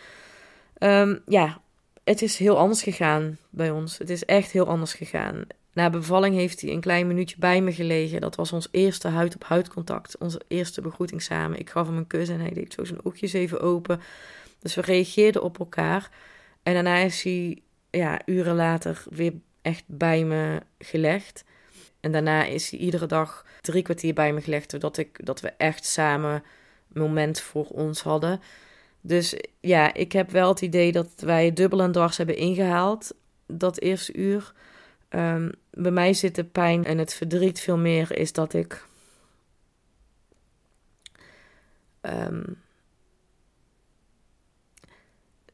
[0.80, 1.62] Um, ja,
[2.04, 3.98] het is heel anders gegaan bij ons.
[3.98, 5.46] Het is echt heel anders gegaan.
[5.74, 8.22] Na bevalling heeft hij een klein minuutje bij me gelegen.
[8.22, 10.18] Dat was ons eerste huid-op-huid contact.
[10.18, 11.60] Onze eerste begroeting samen.
[11.60, 14.02] Ik gaf hem een kus en hij deed zo zijn oogjes even open.
[14.66, 16.10] Dus we reageerden op elkaar.
[16.64, 21.44] En daarna is hij ja, uren later weer echt bij me gelegd.
[22.00, 25.52] En daarna is hij iedere dag drie kwartier bij me gelegd, zodat ik, dat we
[25.58, 26.44] echt samen
[26.88, 28.42] moment voor ons hadden.
[29.02, 33.16] Dus ja, ik heb wel het idee dat wij dubbel en dwars hebben ingehaald
[33.48, 34.54] dat eerste uur.
[35.10, 38.86] Um, bij mij zit de pijn en het verdriet veel meer is dat ik
[42.02, 42.64] um,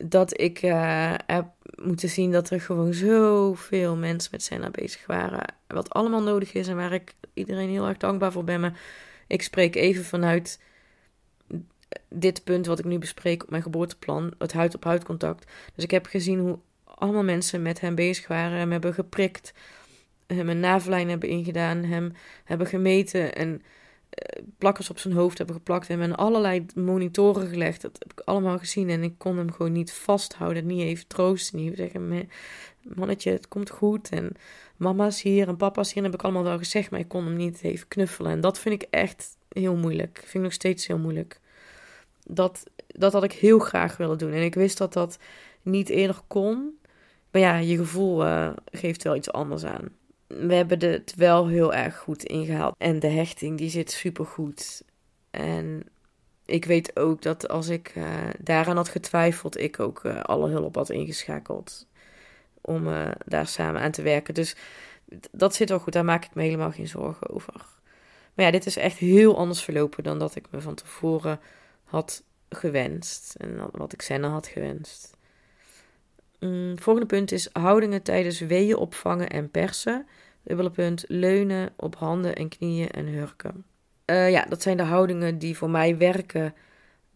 [0.03, 5.53] dat ik uh, heb moeten zien dat er gewoon zoveel mensen met Senna bezig waren.
[5.67, 8.59] Wat allemaal nodig is en waar ik iedereen heel erg dankbaar voor ben.
[8.59, 8.79] Maar
[9.27, 10.59] ik spreek even vanuit
[12.09, 15.51] dit punt wat ik nu bespreek op mijn geboorteplan, het huid-op-huid contact.
[15.75, 19.53] Dus ik heb gezien hoe allemaal mensen met hem bezig waren, hem hebben geprikt,
[20.27, 23.65] hem een navelijn hebben ingedaan, hem hebben gemeten en eh,
[24.57, 27.81] plakkers op zijn hoofd hebben geplakt en met allerlei monitoren gelegd.
[27.81, 31.59] Dat heb ik allemaal gezien en ik kon hem gewoon niet vasthouden, niet even troosten,
[31.59, 32.29] niet zeggen,
[32.81, 34.31] mannetje, het komt goed en
[34.77, 36.03] mama's hier en papa's hier.
[36.03, 38.31] En heb ik allemaal wel gezegd, maar ik kon hem niet even knuffelen.
[38.31, 40.17] En dat vind ik echt heel moeilijk.
[40.17, 41.39] Vind ik nog steeds heel moeilijk.
[42.23, 44.31] Dat, dat had ik heel graag willen doen.
[44.31, 45.19] En ik wist dat dat
[45.61, 46.79] niet eerder kon.
[47.31, 49.89] Maar ja, je gevoel uh, geeft wel iets anders aan
[50.39, 52.75] we hebben het wel heel erg goed ingehaald.
[52.77, 54.83] En de hechting die zit super goed.
[55.31, 55.83] En
[56.45, 58.05] ik weet ook dat als ik uh,
[58.39, 61.87] daaraan had getwijfeld, ik ook uh, alle hulp had ingeschakeld.
[62.61, 64.33] Om uh, daar samen aan te werken.
[64.33, 64.55] Dus
[65.31, 67.53] dat zit wel goed, daar maak ik me helemaal geen zorgen over.
[68.33, 71.39] Maar ja, dit is echt heel anders verlopen dan dat ik me van tevoren
[71.83, 73.35] had gewenst.
[73.35, 75.17] En wat ik Senna had gewenst.
[76.41, 80.07] Mm, volgende punt is houdingen tijdens weeën opvangen en persen.
[80.43, 83.65] Dubbele punt, leunen op handen en knieën en hurken.
[84.05, 86.53] Uh, ja, dat zijn de houdingen die voor mij werken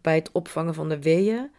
[0.01, 1.51] bij het opvangen van de weeën.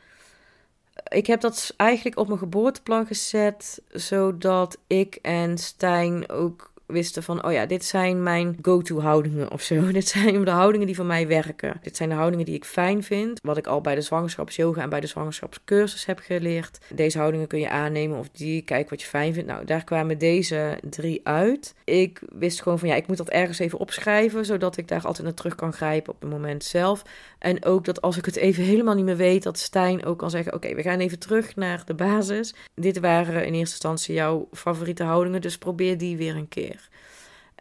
[1.08, 7.44] Ik heb dat eigenlijk op mijn geboorteplan gezet, zodat ik en Stijn ook wisten van,
[7.44, 9.90] oh ja, dit zijn mijn go-to houdingen of zo.
[9.96, 11.78] Dit zijn de houdingen die voor mij werken.
[11.82, 14.88] Dit zijn de houdingen die ik fijn vind, wat ik al bij de zwangerschapsyoga en
[14.88, 16.78] bij de zwangerschapscursus heb geleerd.
[16.94, 19.48] Deze houdingen kun je aannemen of die, kijk wat je fijn vindt.
[19.48, 21.74] Nou, daar kwamen deze drie uit.
[21.84, 25.24] Ik wist gewoon van, ja, ik moet dat ergens even opschrijven, zodat ik daar altijd
[25.24, 27.02] naar terug kan grijpen op het moment zelf.
[27.38, 30.30] En ook dat als ik het even helemaal niet meer weet, dat Stijn ook kan
[30.30, 32.54] zeggen, oké, we gaan even terug naar de basis.
[32.74, 36.75] Dit waren in eerste instantie jouw favoriete houdingen, dus probeer die weer een keer.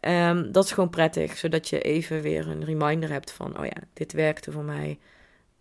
[0.01, 3.77] Um, dat is gewoon prettig, zodat je even weer een reminder hebt van, oh ja,
[3.93, 4.99] dit werkte voor mij.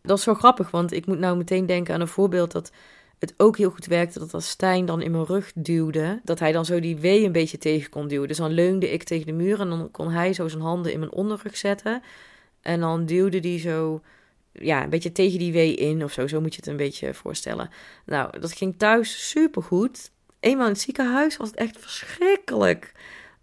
[0.02, 2.72] Dat is zo grappig, want ik moet nou meteen denken aan een voorbeeld dat
[3.18, 6.52] het ook heel goed werkte dat als Stijn dan in mijn rug duwde, dat hij
[6.52, 8.28] dan zo die W een beetje tegen kon duwen.
[8.28, 10.98] Dus dan leunde ik tegen de muur en dan kon hij zo zijn handen in
[10.98, 12.02] mijn onderrug zetten.
[12.62, 14.02] En dan duwde die zo
[14.52, 16.26] ja, een beetje tegen die W in of zo.
[16.26, 17.70] Zo moet je het een beetje voorstellen.
[18.06, 20.10] Nou, dat ging thuis supergoed.
[20.40, 22.92] Eenmaal in het ziekenhuis was het echt verschrikkelijk.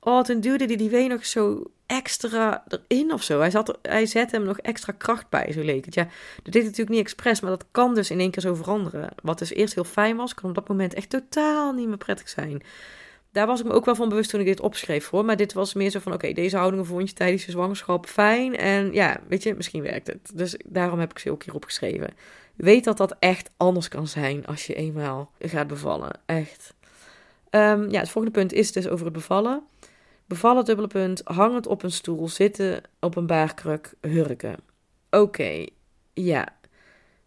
[0.03, 3.39] Oh, toen duwde die W nog zo extra erin of zo.
[3.39, 5.93] Hij, zat, hij zette hem nog extra kracht bij, zo leek het.
[5.93, 6.07] Ja,
[6.43, 9.09] dat deed natuurlijk niet expres, maar dat kan dus in één keer zo veranderen.
[9.23, 12.29] Wat dus eerst heel fijn was, kan op dat moment echt totaal niet meer prettig
[12.29, 12.63] zijn.
[13.31, 15.25] Daar was ik me ook wel van bewust toen ik dit opschreef hoor.
[15.25, 18.55] Maar dit was meer zo van: oké, deze houdingen vond je tijdens je zwangerschap fijn.
[18.57, 20.31] En ja, weet je, misschien werkt het.
[20.33, 22.13] Dus daarom heb ik ze ook hier opgeschreven.
[22.55, 26.11] Weet dat dat echt anders kan zijn als je eenmaal gaat bevallen.
[26.25, 26.73] Echt.
[27.49, 29.63] Um, ja, het volgende punt is dus over het bevallen.
[30.31, 34.55] Bevallen, dubbele punt, hangend op een stoel, zitten op een baarkruk, hurken.
[35.09, 35.65] Oké,
[36.13, 36.55] ja.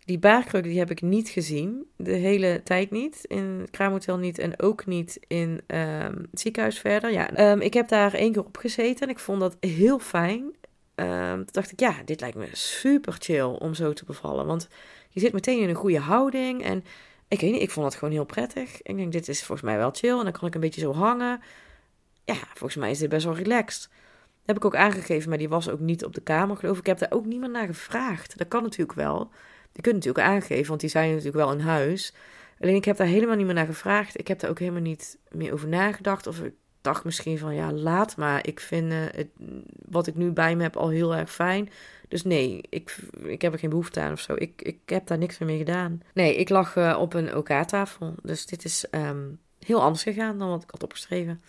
[0.04, 3.24] Die baarkruk die heb ik niet gezien, de hele tijd niet.
[3.24, 7.12] In het kraamhotel niet en ook niet in um, het ziekenhuis verder.
[7.12, 10.42] Ja, um, ik heb daar één keer op gezeten en ik vond dat heel fijn.
[10.94, 14.46] Um, toen dacht ik, ja, dit lijkt me super chill om zo te bevallen.
[14.46, 14.68] Want
[15.08, 16.84] je zit meteen in een goede houding en
[17.28, 18.82] ik weet niet, ik vond het gewoon heel prettig.
[18.82, 20.92] Ik denk, dit is volgens mij wel chill en dan kan ik een beetje zo
[20.92, 21.40] hangen
[22.24, 23.88] ja, volgens mij is dit best wel relaxed.
[24.44, 26.80] Dat heb ik ook aangegeven, maar die was ook niet op de kamer, geloof ik.
[26.80, 28.38] Ik heb daar ook niemand naar gevraagd.
[28.38, 29.30] Dat kan natuurlijk wel.
[29.72, 32.14] Die kunt natuurlijk aangeven, want die zijn natuurlijk wel in huis.
[32.60, 34.18] Alleen ik heb daar helemaal niet meer naar gevraagd.
[34.18, 36.26] Ik heb daar ook helemaal niet meer over nagedacht.
[36.26, 38.46] Of ik dacht misschien van, ja, laat maar.
[38.46, 39.28] Ik vind uh, het,
[39.88, 41.70] wat ik nu bij me heb al heel erg fijn.
[42.08, 44.34] Dus nee, ik, ik heb er geen behoefte aan of zo.
[44.34, 46.02] Ik, ik heb daar niks meer mee gedaan.
[46.14, 48.14] Nee, ik lag uh, op een OK-tafel.
[48.22, 51.42] dus dit is um, heel anders gegaan dan wat ik had opgeschreven.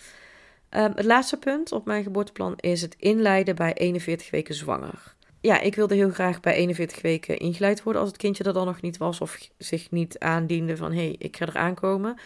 [0.69, 5.15] Um, het laatste punt op mijn geboorteplan is het inleiden bij 41 weken zwanger.
[5.41, 8.65] Ja, ik wilde heel graag bij 41 weken ingeleid worden als het kindje er dan
[8.65, 12.17] nog niet was of zich niet aandiende van hé, hey, ik ga er aankomen.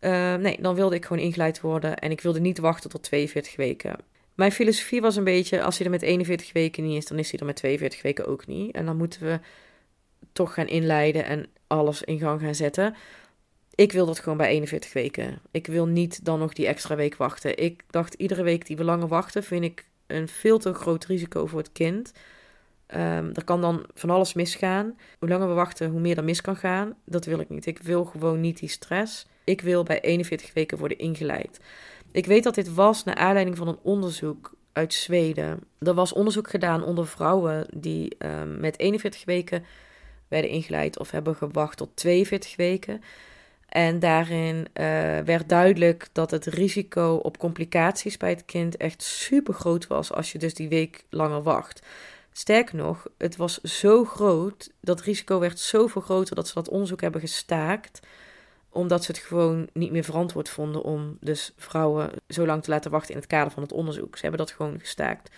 [0.00, 3.56] Uh, nee, dan wilde ik gewoon ingeleid worden en ik wilde niet wachten tot 42
[3.56, 3.96] weken.
[4.34, 7.30] Mijn filosofie was een beetje, als hij er met 41 weken niet is, dan is
[7.30, 8.74] hij er met 42 weken ook niet.
[8.74, 9.40] En dan moeten we
[10.32, 12.94] toch gaan inleiden en alles in gang gaan zetten.
[13.74, 15.40] Ik wil dat gewoon bij 41 weken.
[15.50, 17.58] Ik wil niet dan nog die extra week wachten.
[17.58, 21.46] Ik dacht, iedere week die we langer wachten, vind ik een veel te groot risico
[21.46, 22.12] voor het kind.
[22.94, 24.96] Um, er kan dan van alles misgaan.
[25.18, 26.96] Hoe langer we wachten, hoe meer er mis kan gaan.
[27.04, 27.66] Dat wil ik niet.
[27.66, 29.26] Ik wil gewoon niet die stress.
[29.44, 31.60] Ik wil bij 41 weken worden ingeleid.
[32.12, 35.60] Ik weet dat dit was naar aanleiding van een onderzoek uit Zweden.
[35.78, 39.64] Er was onderzoek gedaan onder vrouwen die um, met 41 weken
[40.28, 43.02] werden ingeleid of hebben gewacht tot 42 weken.
[43.74, 44.64] En daarin uh,
[45.18, 50.32] werd duidelijk dat het risico op complicaties bij het kind echt super groot was als
[50.32, 51.82] je dus die week langer wacht.
[52.32, 57.00] Sterker nog, het was zo groot, dat risico werd zoveel groter dat ze dat onderzoek
[57.00, 58.00] hebben gestaakt
[58.70, 62.90] omdat ze het gewoon niet meer verantwoord vonden om dus vrouwen zo lang te laten
[62.90, 64.16] wachten in het kader van het onderzoek.
[64.16, 65.30] Ze hebben dat gewoon gestaakt.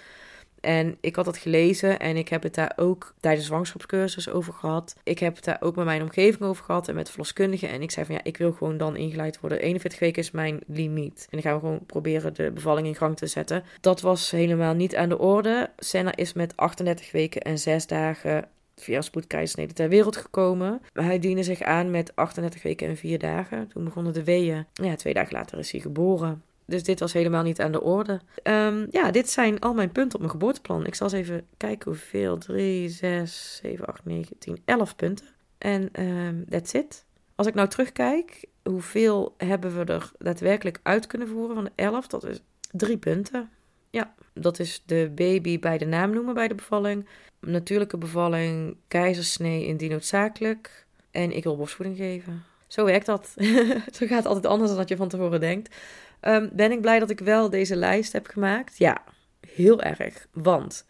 [0.66, 4.52] En ik had dat gelezen en ik heb het daar ook tijdens de zwangerschapscursus over
[4.52, 4.96] gehad.
[5.02, 7.68] Ik heb het daar ook met mijn omgeving over gehad en met verloskundigen.
[7.68, 9.60] En ik zei van ja, ik wil gewoon dan ingeleid worden.
[9.60, 11.26] 41 weken is mijn limiet.
[11.30, 13.64] En gaan we gewoon proberen de bevalling in gang te zetten.
[13.80, 15.70] Dat was helemaal niet aan de orde.
[15.76, 20.82] Senna is met 38 weken en 6 dagen via spoedkeizersnede ter wereld gekomen.
[20.92, 23.68] Hij diende zich aan met 38 weken en 4 dagen.
[23.68, 24.66] Toen begonnen de weeën.
[24.72, 26.42] Ja, twee dagen later is hij geboren.
[26.66, 28.20] Dus dit was helemaal niet aan de orde.
[28.42, 30.86] Um, ja, dit zijn al mijn punten op mijn geboorteplan.
[30.86, 32.38] Ik zal eens even kijken hoeveel.
[32.38, 35.26] 3, 6, 7, 8, 9, 10, 11 punten.
[35.58, 37.04] En um, that's it.
[37.34, 42.06] Als ik nou terugkijk, hoeveel hebben we er daadwerkelijk uit kunnen voeren van de 11?
[42.06, 43.50] Dat is drie punten.
[43.90, 47.08] Ja, dat is de baby bij de naam noemen bij de bevalling.
[47.40, 50.86] Natuurlijke bevalling, keizersnee indien noodzakelijk.
[51.10, 52.44] En ik wil borstvoeding geven.
[52.66, 53.34] Zo werkt dat.
[53.96, 55.74] Zo gaat altijd anders dan dat je van tevoren denkt.
[56.20, 58.78] Um, ben ik blij dat ik wel deze lijst heb gemaakt?
[58.78, 59.02] Ja,
[59.40, 60.26] heel erg.
[60.32, 60.86] Want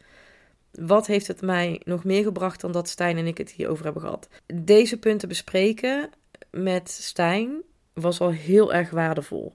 [0.71, 4.03] wat heeft het mij nog meer gebracht dan dat Stijn en ik het hierover hebben
[4.03, 4.29] gehad?
[4.55, 6.11] Deze punten bespreken
[6.51, 7.63] met Stijn
[7.93, 9.53] was al heel erg waardevol.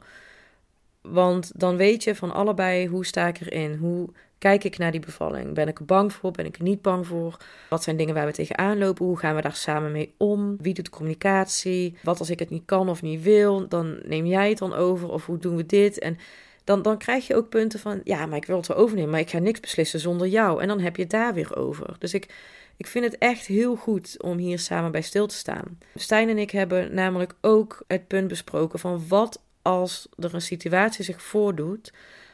[1.01, 3.75] Want dan weet je van allebei hoe sta ik erin.
[3.75, 4.09] Hoe
[4.41, 5.53] kijk ik naar die bevalling?
[5.53, 6.31] Ben ik er bang voor?
[6.31, 7.37] Ben ik er niet bang voor?
[7.69, 9.05] Wat zijn dingen waar we tegenaan lopen?
[9.05, 10.57] Hoe gaan we daar samen mee om?
[10.61, 11.97] Wie doet communicatie?
[12.03, 13.67] Wat als ik het niet kan of niet wil?
[13.67, 15.99] Dan neem jij het dan over of hoe doen we dit?
[15.99, 16.17] En
[16.63, 19.19] dan, dan krijg je ook punten van, ja, maar ik wil het wel overnemen, maar
[19.19, 20.61] ik ga niks beslissen zonder jou.
[20.61, 21.95] En dan heb je het daar weer over.
[21.99, 22.33] Dus ik,
[22.77, 25.77] ik vind het echt heel goed om hier samen bij stil te staan.
[25.95, 31.03] Stijn en ik hebben namelijk ook het punt besproken van wat als er een situatie
[31.03, 31.91] zich voordoet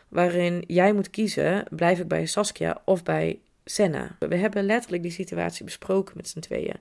[0.07, 4.15] waarin jij moet kiezen, blijf ik bij Saskia of bij Senna.
[4.19, 6.75] We hebben letterlijk die situatie besproken met z'n tweeën.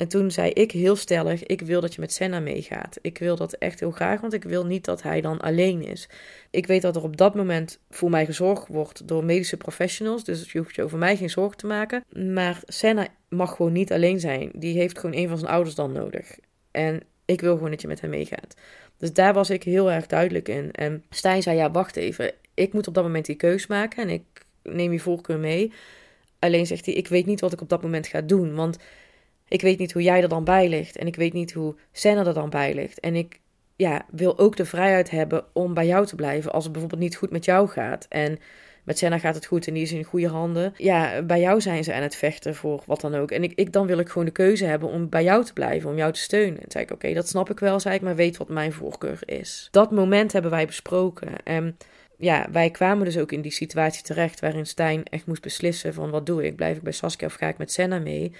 [0.00, 2.98] En toen zei ik heel stellig: Ik wil dat je met Senna meegaat.
[3.02, 6.08] Ik wil dat echt heel graag, want ik wil niet dat hij dan alleen is.
[6.50, 10.24] Ik weet dat er op dat moment voor mij gezorgd wordt door medische professionals.
[10.24, 12.04] Dus je hoeft je over mij geen zorgen te maken.
[12.34, 14.50] Maar Senna mag gewoon niet alleen zijn.
[14.54, 16.38] Die heeft gewoon een van zijn ouders dan nodig.
[16.70, 18.54] En ik wil gewoon dat je met hem meegaat.
[18.96, 20.70] Dus daar was ik heel erg duidelijk in.
[20.72, 22.32] En Stijn zei: Ja, wacht even.
[22.54, 24.22] Ik moet op dat moment die keus maken en ik
[24.62, 25.72] neem je voorkeur mee.
[26.38, 28.54] Alleen zegt hij: Ik weet niet wat ik op dat moment ga doen.
[28.54, 28.78] Want
[29.48, 30.96] ik weet niet hoe jij er dan bij ligt.
[30.96, 33.00] En ik weet niet hoe Senna er dan bij ligt.
[33.00, 33.40] En ik
[33.76, 37.16] ja, wil ook de vrijheid hebben om bij jou te blijven als het bijvoorbeeld niet
[37.16, 38.06] goed met jou gaat.
[38.08, 38.38] En
[38.84, 40.74] met Senna gaat het goed en die is in goede handen.
[40.76, 43.30] Ja, bij jou zijn ze aan het vechten voor wat dan ook.
[43.30, 45.90] En ik, ik dan wil ik gewoon de keuze hebben om bij jou te blijven,
[45.90, 46.60] om jou te steunen.
[46.60, 49.18] En zei ik, oké, dat snap ik wel, zei ik, maar weet wat mijn voorkeur
[49.24, 49.68] is.
[49.70, 51.42] Dat moment hebben wij besproken.
[51.44, 51.76] En
[52.20, 56.10] ja, wij kwamen dus ook in die situatie terecht waarin Stijn echt moest beslissen van
[56.10, 56.56] wat doe ik?
[56.56, 58.32] Blijf ik bij Saskia of ga ik met Senna mee?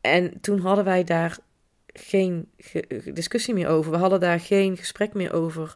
[0.00, 1.38] En toen hadden wij daar
[1.86, 2.50] geen
[3.12, 3.90] discussie meer over.
[3.90, 5.74] We hadden daar geen gesprek meer over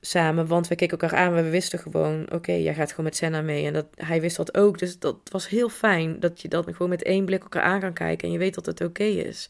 [0.00, 0.46] samen.
[0.46, 1.34] Want we keken elkaar aan.
[1.34, 3.66] We wisten gewoon, oké, jij gaat gewoon met Senna mee.
[3.66, 4.78] En dat, hij wist dat ook.
[4.78, 7.92] Dus dat was heel fijn dat je dat gewoon met één blik elkaar aan kan
[7.92, 8.26] kijken.
[8.26, 9.48] En je weet dat het oké is.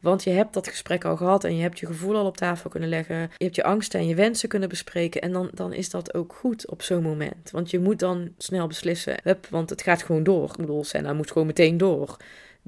[0.00, 2.70] Want je hebt dat gesprek al gehad en je hebt je gevoel al op tafel
[2.70, 3.16] kunnen leggen.
[3.16, 5.20] Je hebt je angsten en je wensen kunnen bespreken.
[5.20, 7.50] En dan, dan is dat ook goed op zo'n moment.
[7.50, 9.20] Want je moet dan snel beslissen.
[9.22, 10.44] Hup, want het gaat gewoon door.
[10.50, 12.16] Ik bedoel, Senna moet gewoon meteen door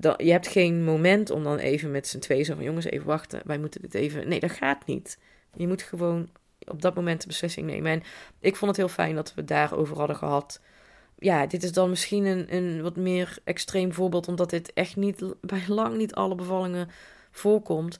[0.00, 3.40] je hebt geen moment om dan even met z'n tweeën zo van jongens, even wachten.
[3.44, 4.28] Wij moeten dit even.
[4.28, 5.18] Nee, dat gaat niet.
[5.56, 6.28] Je moet gewoon
[6.64, 7.92] op dat moment de beslissing nemen.
[7.92, 8.02] En
[8.40, 10.60] ik vond het heel fijn dat we het daarover hadden gehad.
[11.18, 15.22] Ja, dit is dan misschien een, een wat meer extreem voorbeeld, omdat dit echt niet
[15.40, 16.88] bij lang niet alle bevallingen
[17.30, 17.98] voorkomt.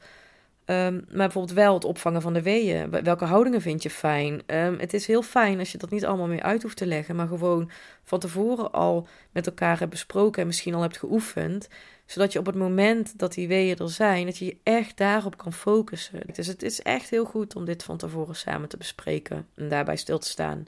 [0.64, 2.90] Ehm, maar bijvoorbeeld wel het opvangen van de weeën.
[2.90, 4.43] Welke houdingen vind je fijn?
[4.47, 7.16] Um, het is heel fijn als je dat niet allemaal meer uit hoeft te leggen,
[7.16, 7.71] maar gewoon
[8.05, 11.69] van tevoren al met elkaar hebt besproken en misschien al hebt geoefend.
[12.07, 15.53] Zodat je op het moment dat die weeën er zijn, dat je echt daarop kan
[15.53, 16.21] focussen.
[16.33, 19.97] Dus het is echt heel goed om dit van tevoren samen te bespreken en daarbij
[19.97, 20.64] stil te staan.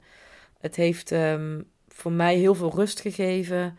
[0.59, 3.77] Het heeft um, voor mij heel veel rust gegeven.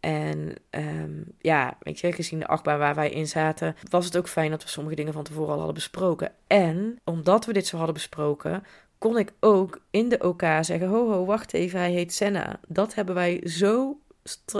[0.00, 4.28] En um, ja, weet je, gezien de achtbaan waar wij in zaten, was het ook
[4.28, 6.32] fijn dat we sommige dingen van tevoren al hadden besproken.
[6.46, 8.64] En omdat we dit zo hadden besproken,
[8.98, 12.60] kon ik ook in de OK zeggen: ho, ho, wacht even, hij heet Senna.
[12.68, 13.98] Dat hebben wij zo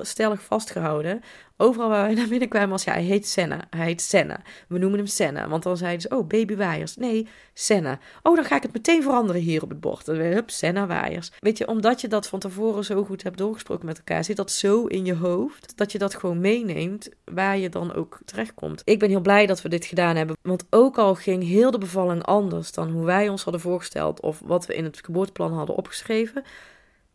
[0.02, 1.22] stellig vastgehouden.
[1.56, 3.66] Overal waar wij naar binnen kwamen was, ja, hij heet Senna.
[3.70, 4.40] Hij heet Senna.
[4.68, 5.48] We noemen hem Senna.
[5.48, 6.96] Want dan zeiden ze, oh, baby waaiers.
[6.96, 7.98] Nee, Senna.
[8.22, 10.06] Oh, dan ga ik het meteen veranderen hier op het bord.
[10.06, 11.32] Dan hup, Senna waaiers.
[11.38, 14.50] Weet je, omdat je dat van tevoren zo goed hebt doorgesproken met elkaar, zit dat
[14.50, 18.82] zo in je hoofd, dat je dat gewoon meeneemt waar je dan ook terechtkomt.
[18.84, 20.36] Ik ben heel blij dat we dit gedaan hebben.
[20.42, 24.40] Want ook al ging heel de bevalling anders dan hoe wij ons hadden voorgesteld of
[24.44, 26.44] wat we in het geboorteplan hadden opgeschreven,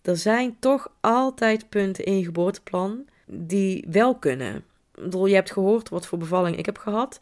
[0.08, 4.56] er zijn toch altijd punten in je geboorteplan die wel kunnen.
[4.96, 7.18] Ik bedoel, je hebt gehoord wat voor bevalling ik heb gehad.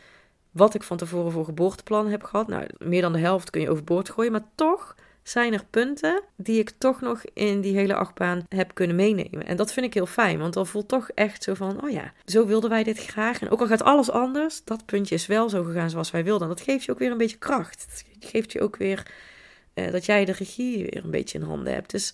[0.51, 2.47] Wat ik van tevoren voor geboorteplan heb gehad.
[2.47, 4.31] Nou, meer dan de helft kun je overboord gooien.
[4.31, 8.95] Maar toch zijn er punten die ik toch nog in die hele achtbaan heb kunnen
[8.95, 9.45] meenemen.
[9.45, 12.13] En dat vind ik heel fijn, want dan voelt toch echt zo van, oh ja,
[12.25, 13.41] zo wilden wij dit graag.
[13.41, 16.47] En ook al gaat alles anders, dat puntje is wel zo gegaan zoals wij wilden.
[16.47, 18.05] En dat geeft je ook weer een beetje kracht.
[18.13, 19.11] Het geeft je ook weer
[19.73, 21.91] uh, dat jij de regie weer een beetje in handen hebt.
[21.91, 22.13] Dus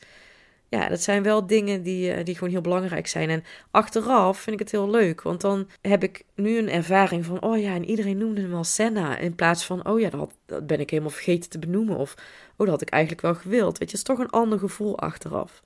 [0.69, 3.29] ja, dat zijn wel dingen die, uh, die gewoon heel belangrijk zijn.
[3.29, 7.41] En achteraf vind ik het heel leuk, want dan heb ik nu een ervaring van,
[7.41, 9.17] oh ja, en iedereen noemde hem wel Senna.
[9.17, 11.97] In plaats van, oh ja, dat, dat ben ik helemaal vergeten te benoemen.
[11.97, 12.13] Of,
[12.51, 13.77] oh, dat had ik eigenlijk wel gewild.
[13.77, 15.63] Weet je, het is toch een ander gevoel achteraf.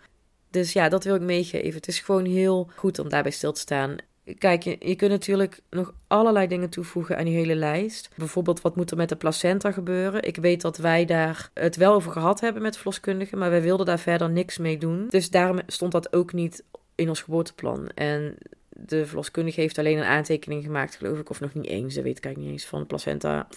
[0.49, 1.73] Dus ja, dat wil ik meegeven.
[1.73, 3.95] Het is gewoon heel goed om daarbij stil te staan.
[4.37, 8.09] Kijk, je, kunt natuurlijk nog allerlei dingen toevoegen aan die hele lijst.
[8.15, 10.23] Bijvoorbeeld, wat moet er met de placenta gebeuren?
[10.23, 13.85] Ik weet dat wij daar het wel over gehad hebben met verloskundigen, maar wij wilden
[13.85, 15.07] daar verder niks mee doen.
[15.09, 16.63] Dus daarom stond dat ook niet
[16.95, 17.89] in ons geboorteplan.
[17.95, 18.35] En
[18.69, 21.95] de verloskundige heeft alleen een aantekening gemaakt, geloof ik, of nog niet eens.
[21.95, 23.47] Dat weet eigenlijk niet eens van de placenta.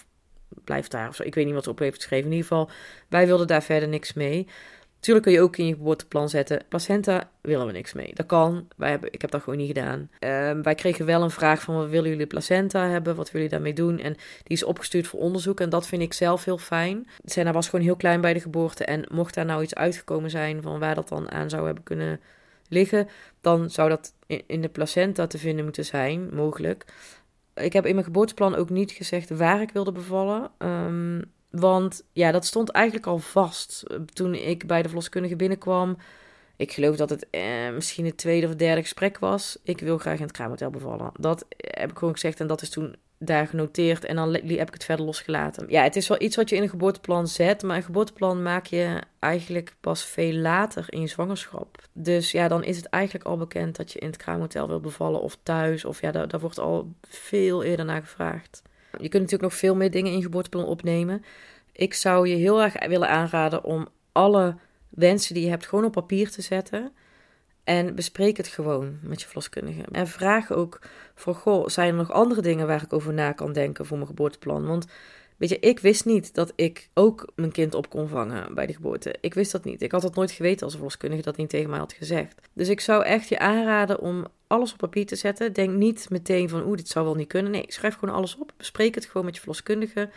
[0.63, 1.23] Blijft daar of zo.
[1.23, 2.25] Ik weet niet wat ze heeft geschreven.
[2.25, 2.69] In ieder geval,
[3.07, 4.47] wij wilden daar verder niks mee.
[4.99, 6.61] Tuurlijk kun je ook in je geboorteplan zetten.
[6.67, 8.11] Placenta willen we niks mee.
[8.13, 8.67] Dat kan.
[8.75, 10.09] Wij hebben, ik heb dat gewoon niet gedaan.
[10.19, 13.15] Ehm, wij kregen wel een vraag van wat willen jullie placenta hebben?
[13.15, 13.99] Wat willen jullie daarmee doen?
[13.99, 14.13] En
[14.43, 15.59] die is opgestuurd voor onderzoek.
[15.59, 17.07] En dat vind ik zelf heel fijn.
[17.25, 18.85] Senna was gewoon heel klein bij de geboorte.
[18.85, 22.19] En mocht daar nou iets uitgekomen zijn van waar dat dan aan zou hebben kunnen
[22.69, 23.07] liggen,
[23.41, 24.13] dan zou dat
[24.45, 26.85] in de placenta te vinden moeten zijn, mogelijk.
[27.55, 30.51] Ik heb in mijn geboorteplan ook niet gezegd waar ik wilde bevallen.
[30.57, 33.83] Um, want ja, dat stond eigenlijk al vast
[34.13, 35.97] toen ik bij de verloskundige binnenkwam.
[36.55, 39.57] Ik geloof dat het eh, misschien het tweede of derde gesprek was.
[39.63, 41.11] Ik wil graag in het kraamhotel bevallen.
[41.19, 44.05] Dat heb ik gewoon gezegd en dat is toen daar genoteerd.
[44.05, 45.65] En dan heb ik het verder losgelaten.
[45.69, 47.63] Ja, het is wel iets wat je in een geboorteplan zet.
[47.63, 51.77] Maar een geboorteplan maak je eigenlijk pas veel later in je zwangerschap.
[51.93, 55.21] Dus ja, dan is het eigenlijk al bekend dat je in het kraamhotel wil bevallen
[55.21, 55.85] of thuis.
[55.85, 58.61] Of ja, daar wordt al veel eerder naar gevraagd.
[58.91, 61.23] Je kunt natuurlijk nog veel meer dingen in je geboorteplan opnemen.
[61.71, 64.55] Ik zou je heel erg willen aanraden om alle
[64.89, 66.91] wensen die je hebt gewoon op papier te zetten.
[67.63, 69.83] En bespreek het gewoon met je verloskundige.
[69.91, 70.81] En vraag ook
[71.15, 74.09] voor, goh, zijn er nog andere dingen waar ik over na kan denken voor mijn
[74.09, 74.65] geboorteplan?
[74.65, 74.85] Want
[75.37, 78.73] weet je, ik wist niet dat ik ook mijn kind op kon vangen bij de
[78.73, 79.15] geboorte.
[79.21, 79.81] Ik wist dat niet.
[79.81, 82.41] Ik had dat nooit geweten als een verloskundige dat niet tegen mij had gezegd.
[82.53, 85.53] Dus ik zou echt je aanraden om alles op papier te zetten.
[85.53, 87.51] Denk niet meteen van, oeh, dit zou wel niet kunnen.
[87.51, 88.53] Nee, schrijf gewoon alles op.
[88.57, 90.09] Bespreek het gewoon met je verloskundige.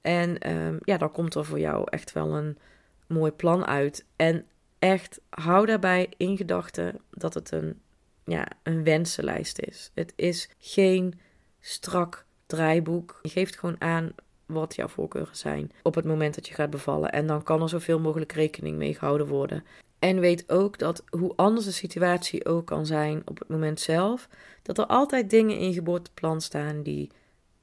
[0.00, 2.58] En um, ja, dan komt er voor jou echt wel een
[3.06, 4.04] mooi plan uit.
[4.16, 4.46] En
[4.78, 7.80] echt, hou daarbij in gedachten dat het een,
[8.24, 9.90] ja, een wensenlijst is.
[9.94, 11.20] Het is geen
[11.60, 13.18] strak draaiboek.
[13.22, 14.14] Je geeft gewoon aan
[14.46, 17.12] wat jouw voorkeuren zijn op het moment dat je gaat bevallen.
[17.12, 19.64] En dan kan er zoveel mogelijk rekening mee gehouden worden.
[20.04, 24.28] En weet ook dat hoe anders de situatie ook kan zijn op het moment zelf,
[24.62, 27.10] dat er altijd dingen in je geboorteplan staan die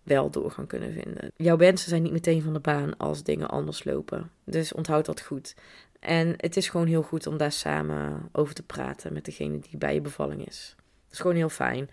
[0.03, 1.31] wel door gaan kunnen vinden.
[1.35, 4.31] Jouw wensen zijn niet meteen van de baan als dingen anders lopen.
[4.43, 5.55] Dus onthoud dat goed.
[5.99, 9.77] En het is gewoon heel goed om daar samen over te praten met degene die
[9.77, 10.75] bij je bevalling is.
[11.03, 11.89] Dat is gewoon heel fijn.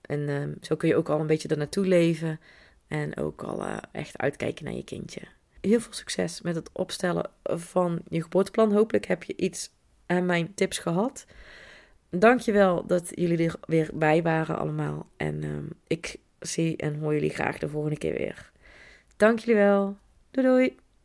[0.00, 2.40] En ehm, zo kun je ook al een beetje naartoe leven.
[2.86, 5.20] En ook al uh, echt uitkijken naar je kindje.
[5.60, 8.72] Heel veel succes met het opstellen van je geboorteplan.
[8.72, 9.70] Hopelijk heb je iets
[10.10, 11.26] aan mijn tips gehad.
[12.10, 15.06] Dankjewel dat jullie er weer bij waren allemaal.
[15.16, 15.56] En uh,
[15.86, 18.50] ik zie en hoor jullie graag de volgende keer weer.
[19.16, 19.96] Dank jullie wel.
[20.30, 20.79] Doei doei.